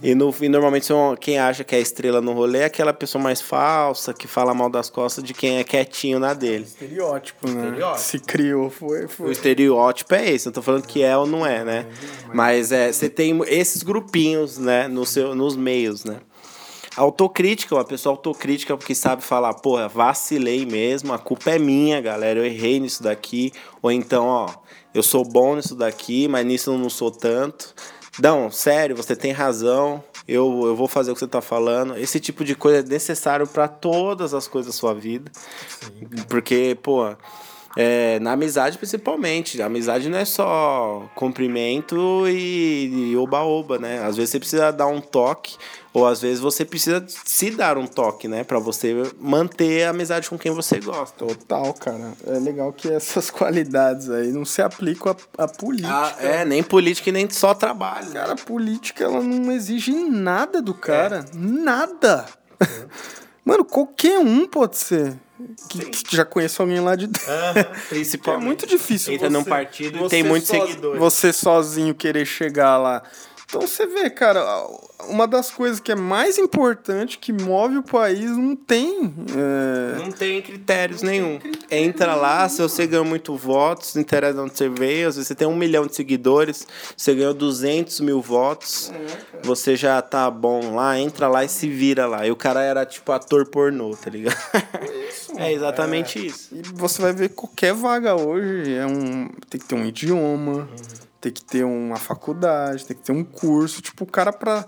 [0.01, 3.23] E, no, e normalmente são, quem acha que é estrela no rolê é aquela pessoa
[3.23, 6.65] mais falsa, que fala mal das costas de quem é quietinho na dele.
[6.65, 7.65] Estereótipo, né?
[7.65, 7.99] Estereótipo.
[7.99, 9.31] Se criou, foi, O foi.
[9.31, 11.85] estereótipo é esse, não tô falando que é ou não é, né?
[12.33, 16.17] Mas é, você tem esses grupinhos, né, no seu, nos meios, né?
[16.97, 22.39] Autocrítica, uma pessoa autocrítica que sabe falar, porra, vacilei mesmo, a culpa é minha, galera,
[22.39, 23.51] eu errei nisso daqui.
[23.81, 24.49] Ou então, ó,
[24.93, 27.75] eu sou bom nisso daqui, mas nisso eu não sou tanto.
[28.19, 31.97] Não, sério, você tem razão, eu, eu vou fazer o que você tá falando.
[31.97, 35.31] Esse tipo de coisa é necessário para todas as coisas da sua vida.
[36.29, 37.15] Porque, pô,
[37.75, 39.61] é, na amizade principalmente.
[39.61, 44.03] A amizade não é só cumprimento e oba-oba, né?
[44.03, 45.57] Às vezes você precisa dar um toque,
[45.93, 48.43] ou às vezes você precisa se dar um toque, né?
[48.43, 51.25] Pra você manter a amizade com quem você gosta.
[51.25, 52.13] Total, cara.
[52.27, 55.93] É legal que essas qualidades aí não se aplicam à, à política.
[55.93, 58.11] Ah, é, nem política e nem só trabalho.
[58.11, 61.25] Cara, a política ela não exige nada do cara.
[61.33, 62.25] Nada.
[63.43, 65.15] Mano, qualquer um pode ser.
[65.69, 67.21] Que, que já conheço alguém lá de dentro.
[67.55, 68.45] É Principalmente.
[68.45, 69.13] muito difícil.
[69.13, 70.99] Entra você- num partido e você tem muitos seguidores.
[70.99, 73.03] Você sozinho querer chegar lá.
[73.55, 74.67] Então você vê, cara,
[75.07, 79.13] uma das coisas que é mais importante que move o país não tem.
[79.33, 81.39] é, Não tem critérios nenhum.
[81.71, 85.29] Entra lá, se você ganhou muito votos, não interessa de onde você veio, às vezes
[85.29, 88.91] você tem um milhão de seguidores, você ganhou 200 mil votos,
[89.41, 92.27] você já tá bom lá, entra lá e se vira lá.
[92.27, 94.35] E o cara era tipo ator pornô, tá ligado?
[95.37, 96.55] É exatamente isso.
[96.55, 100.69] E você vai ver qualquer vaga hoje é um tem que ter um idioma,
[101.25, 103.81] tem que ter uma faculdade, tem que ter um curso.
[103.81, 104.63] Tipo, o cara pra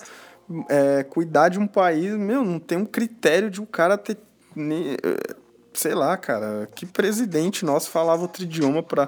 [0.68, 4.18] é, cuidar de um país, meu, não tem um critério de um cara ter.
[4.56, 5.36] ne- eh,
[5.74, 9.06] Sei lá, cara, que presidente nosso falava outro idioma pra.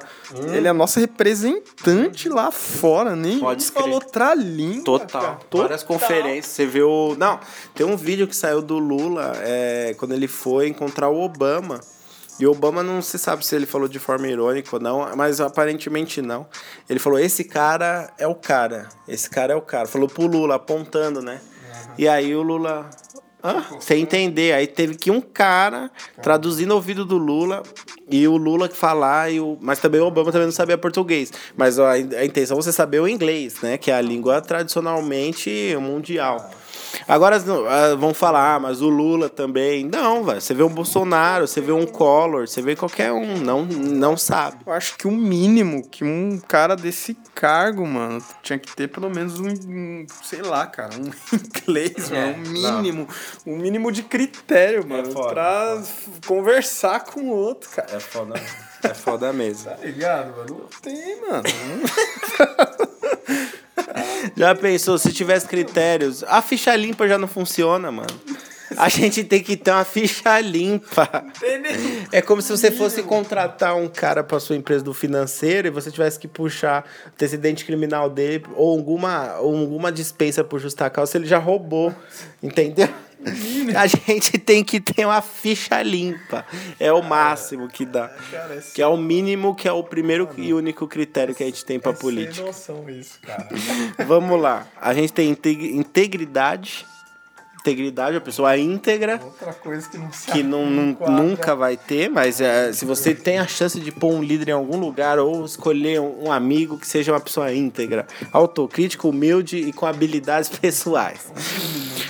[0.53, 4.83] Ele é nosso representante lá fora, nem Pode falou outra língua.
[4.83, 5.21] Total.
[5.21, 5.39] cara.
[5.51, 6.45] Várias conferências.
[6.45, 7.15] Você vê o.
[7.17, 7.39] Não,
[7.73, 11.79] tem um vídeo que saiu do Lula é, quando ele foi encontrar o Obama.
[12.39, 16.21] E Obama não se sabe se ele falou de forma irônica ou não, mas aparentemente
[16.21, 16.47] não.
[16.89, 18.87] Ele falou: esse cara é o cara.
[19.07, 19.87] Esse cara é o cara.
[19.87, 21.41] Falou pro Lula, apontando, né?
[21.97, 22.89] E aí o Lula.
[23.43, 23.63] Hã?
[23.79, 24.53] Sem entender.
[24.53, 27.63] Aí teve que um cara traduzir no ouvido do Lula
[28.09, 29.57] e o Lula falar, e o...
[29.61, 31.31] mas também o Obama também não sabia português.
[31.55, 33.77] Mas a, a intenção é você saber o inglês, né?
[33.77, 36.49] Que é a língua tradicionalmente mundial.
[37.07, 39.85] Agora ah, vão falar, ah, mas o Lula também.
[39.85, 40.41] Não, velho.
[40.41, 43.37] Você vê um Bolsonaro, você vê um Collor, você vê qualquer um.
[43.37, 44.57] Não, não sabe.
[44.65, 49.09] Eu acho que o mínimo que um cara desse cargo, mano, tinha que ter pelo
[49.09, 52.37] menos um, um sei lá, cara, um inglês, é, mano.
[52.37, 53.07] Um mínimo.
[53.45, 53.53] Não.
[53.53, 55.09] Um mínimo de critério, mano.
[55.09, 57.95] É foda, pra é conversar com o outro, cara.
[57.95, 58.41] É foda.
[58.83, 59.69] É foda mesmo.
[59.69, 60.61] Tá ligado, mano?
[60.61, 61.43] Não tem, mano.
[64.35, 68.09] Já pensou, se tivesse critérios, a ficha limpa já não funciona, mano.
[68.77, 71.25] A gente tem que ter uma ficha limpa.
[72.11, 75.89] É como se você fosse contratar um cara para sua empresa do financeiro e você
[75.89, 81.11] tivesse que puxar o antecedente criminal dele ou alguma, ou alguma dispensa por justa causa
[81.11, 81.93] se ele já roubou.
[82.43, 82.89] Entendeu?
[83.76, 86.45] A gente tem que ter uma ficha limpa.
[86.80, 88.09] É o máximo que dá.
[88.74, 91.80] Que é o mínimo, que é o primeiro e único critério que a gente tem
[91.80, 92.36] pra política.
[92.36, 93.47] Sem noção isso, cara.
[94.07, 94.67] Vamos lá.
[94.80, 95.38] A gente tem
[95.74, 96.86] integridade
[97.60, 99.20] integridade, a pessoa íntegra.
[99.24, 103.47] Outra coisa que não Que não, nunca vai ter, mas é, se você tem a
[103.47, 107.20] chance de pôr um líder em algum lugar ou escolher um, amigo que seja uma
[107.20, 111.32] pessoa íntegra, autocrítico, humilde e com habilidades pessoais.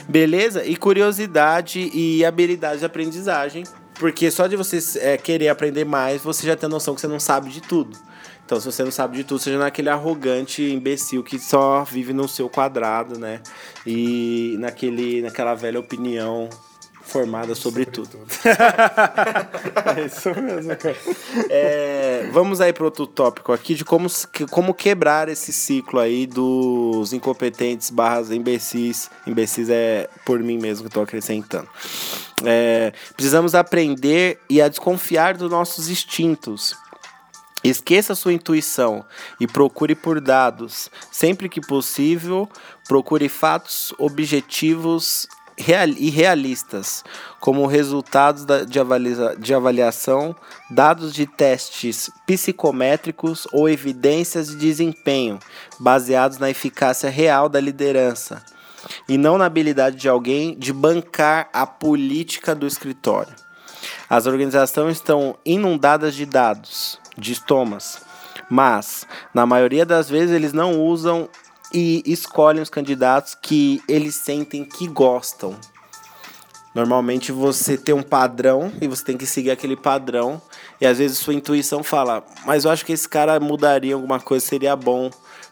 [0.08, 0.64] Beleza?
[0.66, 3.64] E curiosidade e habilidade de aprendizagem.
[3.95, 7.08] Porque só de você é, querer aprender mais, você já tem a noção que você
[7.08, 7.97] não sabe de tudo.
[8.50, 12.28] Então, se você não sabe de tudo, seja naquele arrogante imbecil que só vive no
[12.28, 13.41] seu quadrado, né?
[13.86, 16.50] E naquele, naquela velha opinião
[17.04, 18.10] formada sobre, sobre tudo.
[18.10, 18.28] tudo.
[19.95, 20.97] é isso mesmo, cara.
[21.47, 24.08] É, vamos aí para outro tópico aqui de como,
[24.50, 29.12] como quebrar esse ciclo aí dos incompetentes barras imbecis.
[29.28, 31.70] Imbecis é por mim mesmo que estou acrescentando.
[32.43, 36.76] É, precisamos aprender e a desconfiar dos nossos instintos
[37.64, 39.03] Esqueça sua intuição
[39.39, 40.89] e procure por dados.
[41.12, 42.47] Sempre que possível,
[42.88, 45.28] procure fatos objetivos
[45.97, 47.03] e realistas,
[47.41, 50.34] como resultados de, avalia de avaliação,
[50.70, 55.38] dados de testes psicométricos ou evidências de desempenho,
[55.78, 58.41] baseados na eficácia real da liderança,
[59.07, 63.36] e não na habilidade de alguém de bancar a política do escritório.
[64.10, 68.01] As organizações estão inundadas de dados de estomas.
[68.49, 71.30] Mas, na maioria das vezes, eles não usam
[71.74, 75.55] e escolhem os candidatos que eles sentem que gostam.
[76.74, 80.41] Normalmente você tem um padrão e você tem que seguir aquele padrão.
[80.80, 84.45] E às vezes sua intuição fala, mas eu acho que esse cara mudaria alguma coisa,
[84.45, 85.09] seria bom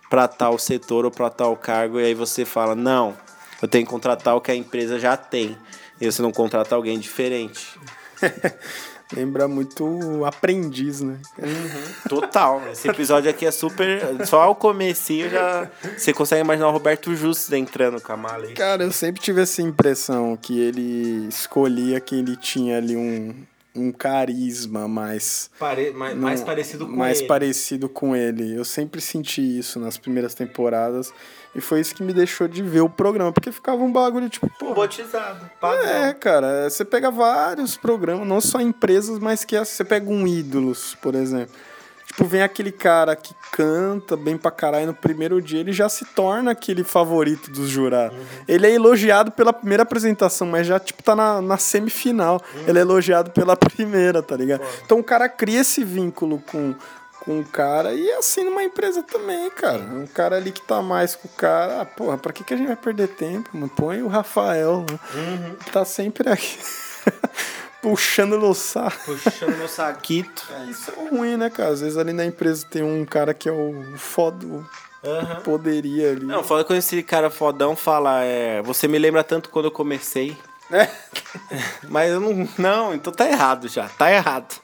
[0.09, 1.99] para tal setor ou para tal cargo.
[1.99, 3.15] E aí você fala, não,
[3.61, 5.57] eu tenho que contratar o que a empresa já tem.
[5.99, 7.79] E você não contrata alguém diferente.
[9.13, 11.17] Lembra muito aprendiz, né?
[11.37, 12.09] Uhum.
[12.09, 12.61] Total.
[12.71, 14.01] Esse episódio aqui é super.
[14.25, 15.69] Só o comecinho já.
[15.95, 18.53] Você consegue imaginar o Roberto Justus entrando com a mala aí.
[18.53, 23.33] Cara, eu sempre tive essa impressão que ele escolhia que ele tinha ali um,
[23.79, 25.49] um carisma mais.
[25.59, 25.91] Pare...
[25.91, 26.21] mais, no...
[26.21, 27.27] mais parecido com mais ele.
[27.27, 28.55] parecido com ele.
[28.55, 31.13] Eu sempre senti isso nas primeiras temporadas.
[31.55, 34.47] E foi isso que me deixou de ver o programa, porque ficava um bagulho tipo.
[34.59, 35.49] Pô, Robotizado.
[35.59, 35.89] Padrão.
[35.89, 36.69] É, cara.
[36.69, 41.55] Você pega vários programas, não só empresas, mas que você pega um Ídolos, por exemplo.
[42.17, 46.03] Tipo, vem aquele cara que canta bem pra caralho no primeiro dia, ele já se
[46.03, 48.17] torna aquele favorito dos jurados.
[48.17, 48.25] Uhum.
[48.47, 52.41] Ele é elogiado pela primeira apresentação, mas já, tipo, tá na, na semifinal.
[52.55, 52.63] Uhum.
[52.67, 54.63] Ele é elogiado pela primeira, tá ligado?
[54.83, 56.73] Então o cara cria esse vínculo com
[57.19, 59.79] com o cara e assim numa empresa também, cara.
[59.79, 62.57] Um cara ali que tá mais com o cara, ah, porra, pra que, que a
[62.57, 63.67] gente vai perder tempo, mano?
[63.67, 64.99] Põe o Rafael, né?
[65.13, 65.55] uhum.
[65.73, 66.57] tá sempre aqui.
[67.89, 68.97] Puxando no saco.
[69.05, 70.47] Puxando no saquito.
[70.51, 71.69] É, isso é ruim, né, cara?
[71.69, 74.65] Às vezes ali na empresa tem um cara que é o foda, uhum.
[75.43, 76.25] poderia ali.
[76.25, 80.37] Não, foda quando esse cara fodão fala, é, você me lembra tanto quando eu comecei.
[80.71, 80.87] É.
[81.87, 82.47] Mas eu não.
[82.57, 83.87] Não, então tá errado já.
[83.89, 84.55] Tá errado.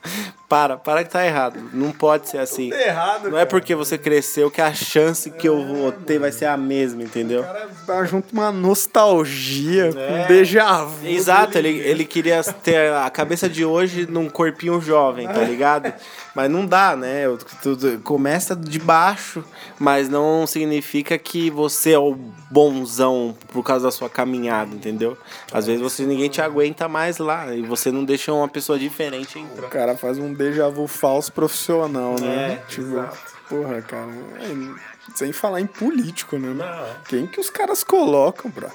[0.47, 1.59] Para, para que tá errado.
[1.73, 2.69] Não pode ser assim.
[2.69, 3.41] Tá errado, Não é cara.
[3.41, 7.01] é porque você cresceu que a chance que eu vou ter vai ser a mesma,
[7.01, 7.41] entendeu?
[7.41, 10.23] O cara tá junto uma nostalgia, é.
[10.23, 11.07] um déjà vu.
[11.07, 15.91] Exato, ele, ele queria ter a cabeça de hoje num corpinho jovem, tá ligado?
[16.35, 17.23] Mas não dá, né?
[17.61, 19.43] Tudo começa de baixo,
[19.79, 22.15] mas não significa que você é o
[22.49, 25.17] bonzão por causa da sua caminhada, entendeu?
[25.51, 29.37] Às vezes você ninguém te aguenta mais lá e você não deixa uma pessoa diferente
[29.37, 29.67] entrar.
[29.67, 32.53] O cara faz um déjà vu falso profissional, né?
[32.53, 33.17] É, tipo, exato.
[33.47, 34.11] porra, cara.
[34.39, 36.53] É, sem falar em político, né?
[36.53, 37.03] Não.
[37.05, 38.69] Quem que os caras colocam, bro?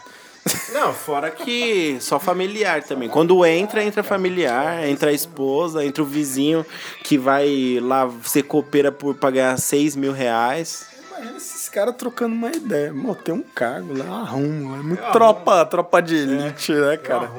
[0.73, 3.09] Não, fora que só familiar também.
[3.09, 6.65] Quando entra, entra familiar, entra a esposa, entra o vizinho
[7.05, 10.88] que vai lá ser copeira por pagar 6 mil reais.
[11.19, 12.93] Imagina esses caras trocando uma ideia.
[12.93, 14.77] Mano, tem um cargo lá, arrumo.
[14.77, 17.31] É muito tropa, tropa de elite, né, cara?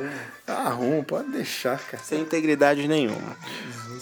[0.46, 2.04] Arrumo, pode deixar, cara.
[2.04, 3.38] Sem integridade nenhuma.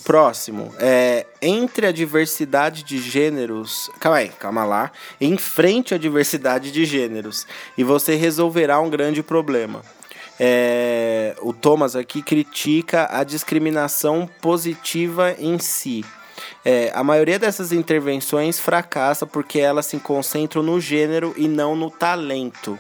[0.04, 0.74] Próximo.
[0.80, 3.92] É, entre a diversidade de gêneros.
[4.00, 4.92] Calma aí, calma lá.
[5.22, 7.46] Enfrente a diversidade de gêneros.
[7.78, 9.82] E você resolverá um grande problema.
[10.40, 16.06] É, o Thomas aqui critica a discriminação positiva em si.
[16.70, 21.90] É, a maioria dessas intervenções fracassa porque elas se concentram no gênero e não no
[21.90, 22.78] talento.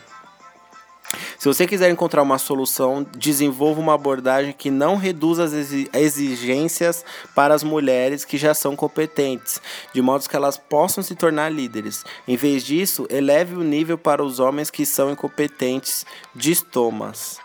[1.39, 7.53] Se você quiser encontrar uma solução, desenvolva uma abordagem que não reduza as exigências para
[7.53, 9.61] as mulheres que já são competentes,
[9.93, 12.03] de modo que elas possam se tornar líderes.
[12.27, 17.39] Em vez disso, eleve o nível para os homens que são incompetentes, distomas.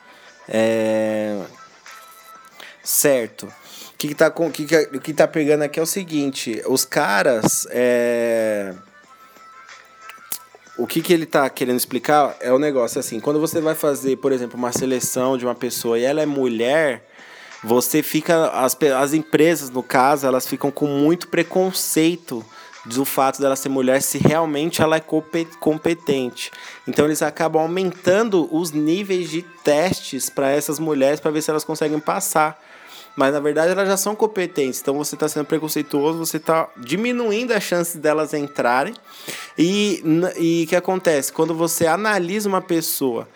[0.49, 1.40] É...
[2.82, 3.61] Certo.
[4.09, 7.66] Que, tá, com, que, que, que tá pegando aqui é o seguinte: os caras.
[7.70, 8.74] É
[10.76, 14.16] o que, que ele está querendo explicar é o negócio assim, quando você vai fazer,
[14.16, 17.07] por exemplo, uma seleção de uma pessoa e ela é mulher,
[17.62, 22.44] você fica as, as empresas, no caso, elas ficam com muito preconceito
[22.86, 25.03] do fato dela ser mulher se realmente ela é
[25.61, 26.50] competente.
[26.88, 31.62] Então eles acabam aumentando os níveis de testes para essas mulheres para ver se elas
[31.62, 32.59] conseguem passar.
[33.16, 34.80] Mas na verdade elas já são competentes.
[34.80, 38.94] Então você está sendo preconceituoso, você está diminuindo as chances delas entrarem.
[39.58, 41.32] E o que acontece?
[41.32, 43.28] Quando você analisa uma pessoa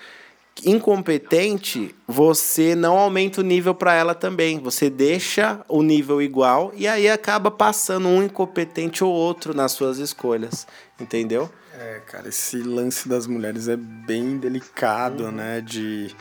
[0.65, 4.59] incompetente, você não aumenta o nível para ela também.
[4.61, 9.99] Você deixa o nível igual e aí acaba passando um incompetente ou outro nas suas
[9.99, 10.67] escolhas.
[10.99, 11.51] Entendeu?
[11.79, 15.33] É, cara, esse lance das mulheres é bem delicado, uhum.
[15.33, 15.61] né?
[15.61, 16.17] De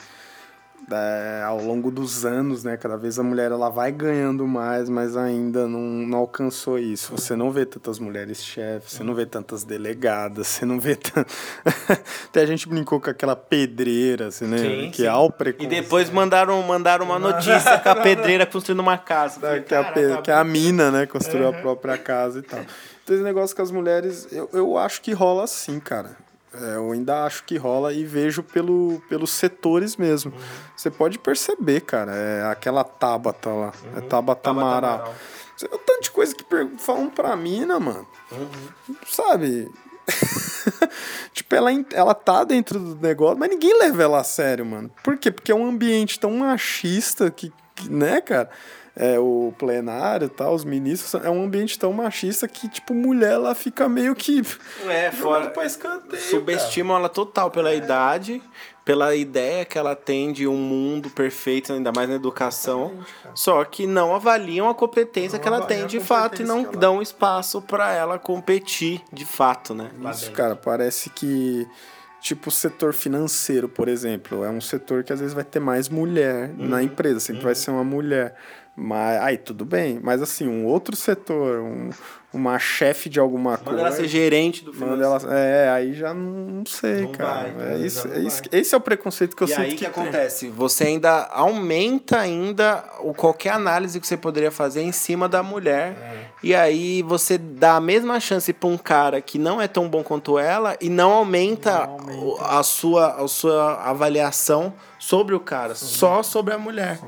[0.91, 2.77] é, ao longo dos anos, né?
[2.77, 7.11] Cada vez a mulher ela vai ganhando mais, mas ainda não, não alcançou isso.
[7.15, 11.33] Você não vê tantas mulheres chefes, você não vê tantas delegadas, você não vê tanto...
[12.29, 14.57] Até a gente brincou com aquela pedreira, assim, né?
[14.57, 15.07] Sim, que sim.
[15.07, 15.71] há o preconceito.
[15.71, 19.39] E depois mandaram, mandaram uma notícia com a pedreira construindo uma casa.
[19.39, 21.05] Falei, que, a, que a mina, né?
[21.05, 21.57] Construiu uhum.
[21.57, 22.59] a própria casa e tal.
[23.03, 26.24] Então esse negócio com as mulheres, eu, eu acho que rola assim, cara.
[26.61, 30.31] É, eu ainda acho que rola e vejo pelo, pelos setores mesmo.
[30.31, 30.39] Uhum.
[30.75, 33.97] Você pode perceber, cara, é aquela Tabata lá, é uhum.
[33.97, 35.13] é Tabata Amaral.
[35.55, 36.43] Você vê o tanto de coisa que
[36.77, 38.07] falam pra mina, mano.
[38.31, 38.95] Uhum.
[39.07, 39.71] Sabe?
[41.33, 44.91] tipo, ela, ela tá dentro do negócio, mas ninguém leva ela a sério, mano.
[45.03, 45.31] Por quê?
[45.31, 48.49] Porque é um ambiente tão machista que, que né, cara?
[48.95, 53.53] É, o plenário tal, os ministros, é um ambiente tão machista que, tipo, mulher ela
[53.53, 54.41] fica meio que.
[54.87, 55.51] É, fora.
[56.17, 57.75] Subestimam ela total pela é.
[57.75, 58.41] idade,
[58.85, 62.93] pela ideia que ela tem de um mundo perfeito, ainda mais na educação.
[63.33, 67.01] Só que não avaliam a competência não que ela tem de fato e não dão
[67.01, 69.91] espaço para ela competir de fato, né?
[70.11, 71.67] Isso, cara, parece que
[72.21, 75.87] tipo o setor financeiro, por exemplo, é um setor que às vezes vai ter mais
[75.89, 76.67] mulher uhum.
[76.69, 77.45] na empresa, sempre uhum.
[77.45, 78.35] vai ser uma mulher.
[78.77, 81.91] Mas aí tudo bem, mas assim, um outro setor, um,
[82.33, 83.77] uma chefe de alguma manda coisa.
[83.83, 85.03] Manda ela ser gerente do financeiro.
[85.05, 87.53] Ela, é, aí já não sei, não cara.
[87.53, 89.77] Vai, é isso, é isso, esse é o preconceito que eu e sinto aí que,
[89.77, 90.49] que acontece?
[90.49, 95.95] Você ainda aumenta ainda o qualquer análise que você poderia fazer em cima da mulher.
[95.97, 96.25] É.
[96.43, 100.03] E aí você dá a mesma chance para um cara que não é tão bom
[100.03, 102.43] quanto ela e não aumenta, não aumenta.
[102.43, 104.73] A, sua, a sua avaliação
[105.05, 106.99] sobre o cara, só sobre a mulher,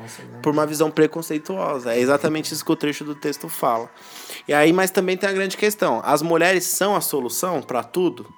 [0.44, 1.96] por uma visão preconceituosa.
[1.96, 3.90] É exatamente isso que o trecho do texto fala.
[4.48, 8.32] E aí, mas também tem a grande questão: as mulheres são a solução para tudo?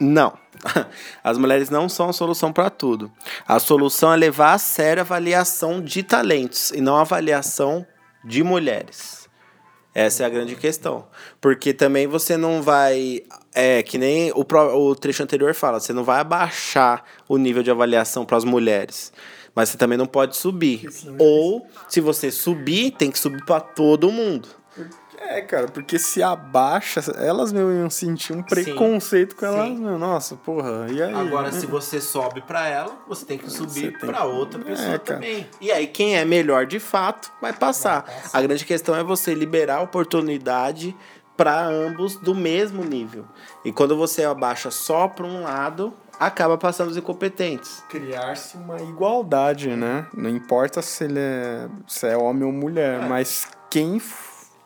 [0.00, 0.36] Não.
[1.22, 3.12] As mulheres não são a solução para tudo.
[3.46, 7.86] A solução é levar a sério a avaliação de talentos e não a avaliação
[8.24, 9.28] de mulheres.
[9.94, 11.06] Essa é a grande questão.
[11.38, 13.22] Porque também você não vai.
[13.54, 17.70] É, que nem o, o trecho anterior fala, você não vai abaixar o nível de
[17.70, 19.12] avaliação para as mulheres.
[19.54, 20.88] Mas você também não pode subir.
[21.18, 24.48] Ou, se você subir, tem que subir para todo mundo.
[25.22, 29.98] É, cara, porque se abaixa, elas mesmo iam sentir um preconceito sim, com elas, meu,
[29.98, 31.12] nossa, porra, e aí?
[31.12, 35.46] Agora, se você sobe para ela, você tem que subir para outra pessoa é, também.
[35.60, 38.04] E aí, quem é melhor de fato vai passar.
[38.06, 38.38] vai passar.
[38.38, 40.96] A grande questão é você liberar a oportunidade
[41.40, 43.24] para ambos do mesmo nível.
[43.64, 47.82] E quando você abaixa só para um lado, acaba passando os incompetentes.
[47.88, 50.06] Criar-se uma igualdade, né?
[50.12, 53.08] Não importa se ele é, se é homem ou mulher, é.
[53.08, 53.98] mas quem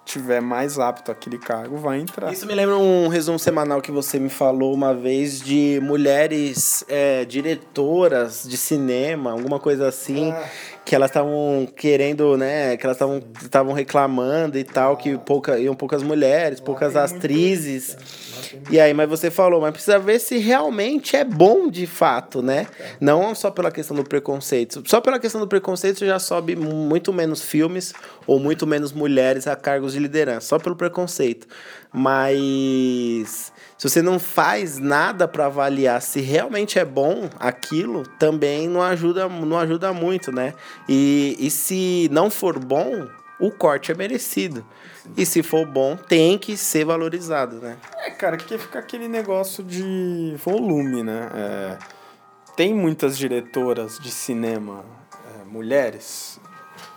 [0.05, 2.33] tiver mais apto àquele cargo vai entrar.
[2.33, 7.25] Isso me lembra um resumo semanal que você me falou uma vez de mulheres é,
[7.25, 10.49] diretoras de cinema, alguma coisa assim, ah.
[10.85, 12.99] que elas estavam querendo, né, que elas
[13.43, 14.97] estavam reclamando e tal, ah.
[14.97, 17.97] que pouca, iam poucas mulheres, poucas atrizes.
[18.71, 22.67] E aí, mas você falou, mas precisa ver se realmente é bom de fato, né?
[23.01, 24.83] Não só pela questão do preconceito.
[24.87, 27.93] Só pela questão do preconceito você já sobe muito menos filmes
[28.27, 31.47] ou muito menos mulheres a cargos de liderança, só pelo preconceito.
[31.93, 38.83] Mas se você não faz nada para avaliar se realmente é bom aquilo, também não
[38.83, 40.55] ajuda, não ajuda muito, né?
[40.89, 43.07] E, e se não for bom,
[43.39, 44.65] o corte é merecido.
[45.17, 47.77] E se for bom, tem que ser valorizado, né?
[47.99, 51.29] É, cara, que fica aquele negócio de volume, né?
[51.35, 51.79] É,
[52.57, 56.41] tem muitas diretoras de cinema é, mulheres.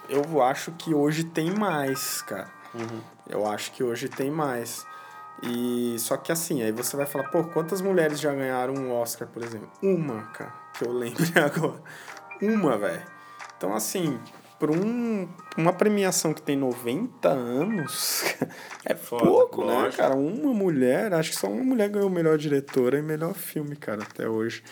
[0.10, 2.50] Eu acho que hoje tem mais, cara.
[2.74, 3.02] Uhum.
[3.28, 4.86] Eu acho que hoje tem mais.
[5.44, 9.28] E só que assim, aí você vai falar, pô, quantas mulheres já ganharam um Oscar,
[9.28, 9.70] por exemplo?
[9.82, 11.82] Uma, cara, que eu lembro agora.
[12.42, 13.04] Uma, velho.
[13.58, 14.20] Então, assim,
[14.60, 18.24] por um, uma premiação que tem 90 anos,
[18.86, 19.92] é Foda, pouco, né, lógico.
[19.92, 20.16] né, cara?
[20.16, 24.28] Uma mulher, acho que só uma mulher ganhou melhor diretora e melhor filme, cara, até
[24.28, 24.64] hoje.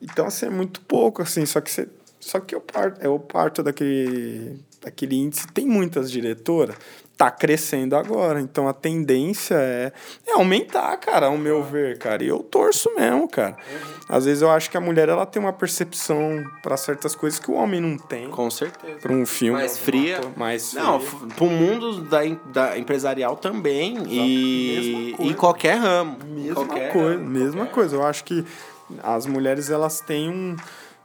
[0.00, 1.88] Então, assim, é muito pouco, assim, só que você.
[2.20, 6.76] Só que eu parto, eu parto daquele, daquele índice, tem muitas diretoras,
[7.22, 8.40] tá crescendo agora.
[8.40, 9.92] Então a tendência é,
[10.26, 12.24] é aumentar, cara, ao meu ver, cara.
[12.24, 13.52] E eu torço mesmo, cara.
[13.52, 13.90] Uhum.
[14.08, 17.50] Às vezes eu acho que a mulher ela tem uma percepção para certas coisas que
[17.50, 18.28] o homem não tem.
[18.28, 18.98] Com certeza.
[18.98, 22.20] Para um filme mais fria, mais Não, para o mundo da,
[22.52, 24.10] da empresarial também Exato.
[24.10, 26.18] e em qualquer ramo.
[26.26, 27.72] Mesma qualquer coisa, ramo, mesma qualquer.
[27.72, 27.96] coisa.
[27.96, 28.44] Eu acho que
[29.02, 30.56] as mulheres elas têm um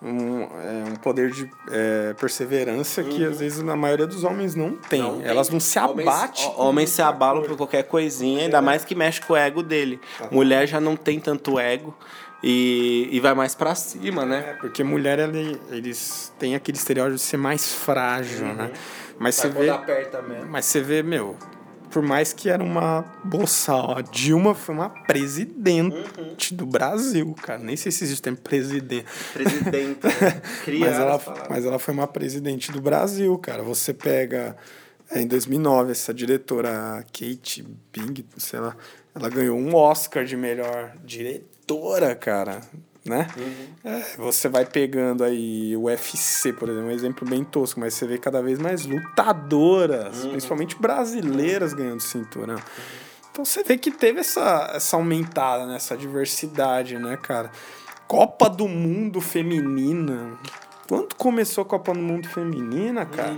[0.02, 3.10] um, é, um poder de é, perseverança uhum.
[3.10, 5.02] que às vezes na maioria dos homens não tem.
[5.02, 6.52] Não Elas não se abatem.
[6.56, 10.00] Homens, se abalam por qualquer coisinha, ainda mais que mexe com o ego dele.
[10.20, 10.28] Uhum.
[10.32, 11.96] Mulher já não tem tanto ego.
[12.44, 14.52] E, e vai mais para cima, né?
[14.52, 18.52] É, porque mulher, ele, eles têm aquele estereótipo de ser mais frágil, né?
[18.52, 18.56] uhum.
[18.58, 18.72] né?
[19.18, 19.68] Mas você vê.
[20.48, 21.36] Mas você vê, meu,
[21.98, 26.58] por mais que era uma boçal, a Dilma foi uma presidente uhum.
[26.58, 27.58] do Brasil, cara.
[27.58, 29.08] Nem sei se existe tempo presidente.
[29.34, 30.06] Presidente.
[30.06, 30.42] Né?
[30.80, 33.64] mas, ela, mas ela foi uma presidente do Brasil, cara.
[33.64, 34.56] Você pega.
[35.10, 38.76] É, em 2009, essa diretora Kate Bing, sei lá,
[39.16, 42.62] ela ganhou um Oscar de melhor diretora, cara
[43.08, 43.28] né?
[43.38, 43.92] Uhum.
[43.92, 48.06] É, você vai pegando aí o UFC, por exemplo, um exemplo bem tosco, mas você
[48.06, 50.32] vê cada vez mais lutadoras, uhum.
[50.32, 52.56] principalmente brasileiras ganhando cinturão.
[52.56, 52.62] Uhum.
[53.32, 56.02] Então você vê que teve essa, essa aumentada nessa né?
[56.02, 57.52] diversidade, né, cara?
[58.08, 60.38] Copa do Mundo Feminina.
[60.88, 63.38] Quando começou a Copa do Mundo Feminina, cara?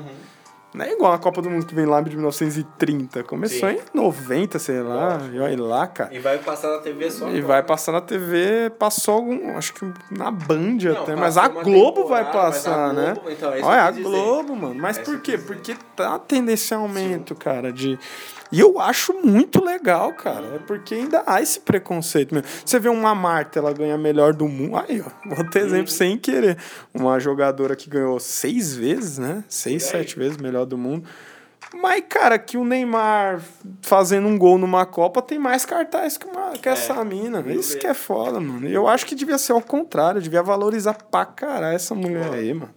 [0.73, 0.79] Uhum.
[0.79, 3.23] Não é igual a Copa do Mundo que vem lá de 1930.
[3.23, 3.77] Começou Sim.
[3.93, 5.19] em 90, sei lá.
[5.31, 6.13] E olha lá, cara.
[6.13, 7.29] E vai passar na TV só.
[7.29, 9.57] E vai passar na TV, passou algum.
[9.57, 11.15] Acho que na Band Não, até.
[11.15, 13.13] Mas a Globo vai passar, né?
[13.13, 14.75] Globo, então, é olha, a Globo, mano.
[14.75, 15.37] Mas é por quê?
[15.37, 17.39] Porque tá tendo esse aumento, Sim.
[17.39, 17.97] cara, de
[18.51, 20.55] e eu acho muito legal, cara.
[20.55, 22.49] É porque ainda há esse preconceito mesmo.
[22.65, 24.75] Você vê uma Marta, ela ganha melhor do mundo.
[24.77, 26.57] Aí, ó, vou ter exemplo sem querer.
[26.93, 29.43] Uma jogadora que ganhou seis vezes, né?
[29.47, 31.07] Seis, sete vezes melhor do mundo.
[31.73, 33.41] Mas, cara, que o Neymar
[33.81, 37.43] fazendo um gol numa Copa tem mais cartaz que, uma, que é, essa mina.
[37.51, 38.67] Isso que é foda, mano.
[38.67, 42.73] Eu acho que devia ser ao contrário, devia valorizar pra caralho essa mulher aí, mano.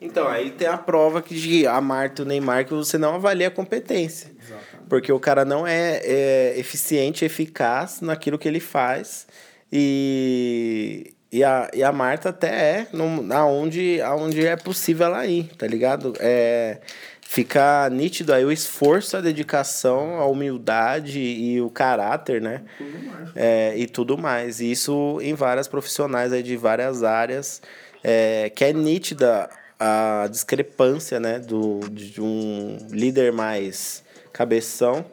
[0.00, 3.16] Então, aí tem a prova que de a Marta e o Neymar que você não
[3.16, 4.32] avalia a competência.
[4.38, 4.88] Exatamente.
[4.88, 9.26] Porque o cara não é, é eficiente, eficaz naquilo que ele faz.
[9.70, 15.44] E, e, a, e a Marta até é no, aonde, aonde é possível ela ir,
[15.56, 16.14] tá ligado?
[16.18, 16.78] É,
[17.20, 22.62] fica nítido aí o esforço, a dedicação, a humildade e o caráter, né?
[22.76, 24.60] Tudo é, e tudo mais.
[24.60, 27.62] E isso em várias profissionais aí de várias áreas.
[28.02, 34.02] É, que é nítida a discrepância né, do, de um líder mais
[34.40, 35.04] cabeção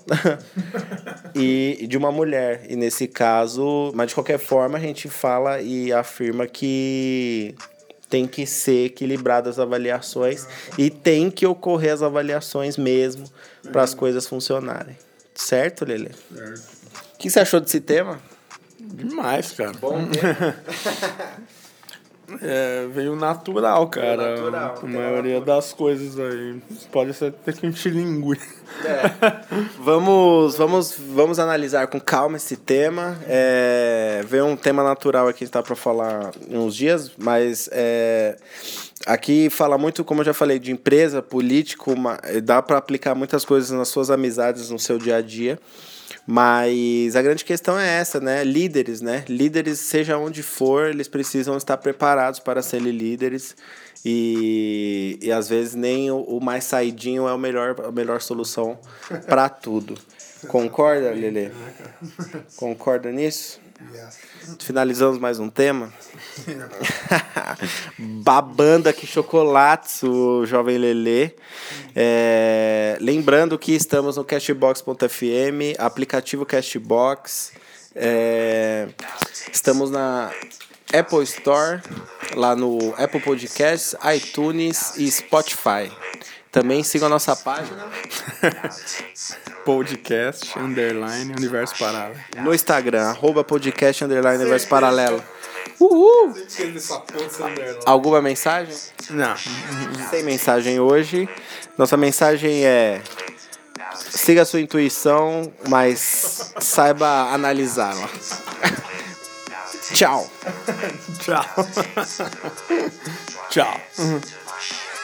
[1.35, 2.65] e de uma mulher.
[2.69, 7.53] E nesse caso, mas de qualquer forma, a gente fala e afirma que
[8.09, 10.47] tem que ser equilibradas as avaliações
[10.77, 13.25] e tem que ocorrer as avaliações mesmo
[13.69, 14.95] para as coisas funcionarem.
[15.35, 16.11] Certo, Lele?
[16.33, 16.77] Certo.
[17.15, 18.21] O que você achou desse tema?
[18.79, 19.73] Demais, cara.
[19.73, 20.07] Bom.
[22.41, 24.35] É, veio natural, cara.
[24.35, 26.61] Veio natural, a maioria das coisas aí.
[26.91, 28.37] Pode ser até que um tilingue.
[28.83, 29.55] É.
[29.79, 33.17] vamos, vamos, vamos analisar com calma esse tema.
[33.25, 38.35] É, veio um tema natural aqui que tá para falar em uns dias, mas é,
[39.05, 41.95] aqui fala muito, como eu já falei, de empresa, político,
[42.43, 45.57] dá para aplicar muitas coisas nas suas amizades, no seu dia a dia.
[46.29, 48.43] Mas a grande questão é essa, né?
[48.43, 49.23] Líderes, né?
[49.29, 53.55] Líderes, seja onde for, eles precisam estar preparados para serem líderes.
[54.03, 58.77] E, e às vezes nem o, o mais saidinho é o melhor, a melhor solução
[59.25, 59.95] para tudo.
[60.49, 61.51] Concorda, Lele?
[62.57, 63.59] Concorda nisso?
[64.59, 65.91] Finalizamos mais um tema.
[67.97, 71.35] Babando aqui chocolates, o jovem Lele.
[71.95, 77.53] É, lembrando que estamos no Cashbox.fm, aplicativo Cashbox.
[77.95, 78.87] É,
[79.51, 80.31] estamos na
[80.93, 81.81] Apple Store,
[82.35, 85.91] lá no Apple Podcasts, iTunes e Spotify.
[86.61, 87.85] Também sigam a nossa página.
[89.63, 92.15] podcast, underline, universo paralelo.
[92.37, 95.23] No Instagram, arroba podcast, underline, universo paralelo.
[95.79, 96.33] Uhul!
[97.85, 98.75] Alguma mensagem?
[99.11, 99.35] Não.
[100.09, 101.29] Sem mensagem hoje.
[101.77, 103.01] Nossa mensagem é:
[104.09, 108.09] siga a sua intuição, mas saiba analisá-la.
[109.93, 110.29] Tchau.
[111.19, 111.45] Tchau.
[113.49, 113.81] Tchau.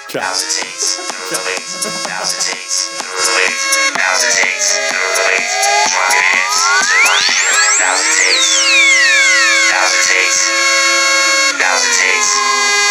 [0.07, 0.33] Tchau.
[1.33, 1.65] relate,
[2.05, 3.65] palpitate, relate,
[3.97, 4.67] palpitate,
[5.17, 5.49] relate,
[5.89, 7.49] drop your hands to my shit,
[7.81, 8.45] palpitate,
[9.73, 10.37] palpitate,
[11.59, 12.82] palpitate.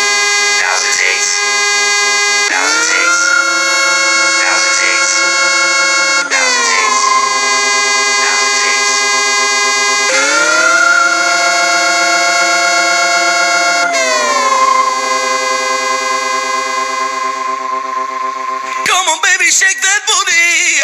[19.52, 20.80] shake that booty.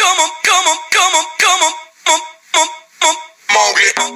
[0.00, 1.72] Come on, come on, come on, come on,
[2.14, 2.20] um,
[2.60, 2.68] um,
[3.08, 3.16] um,
[3.52, 4.15] Mowgli.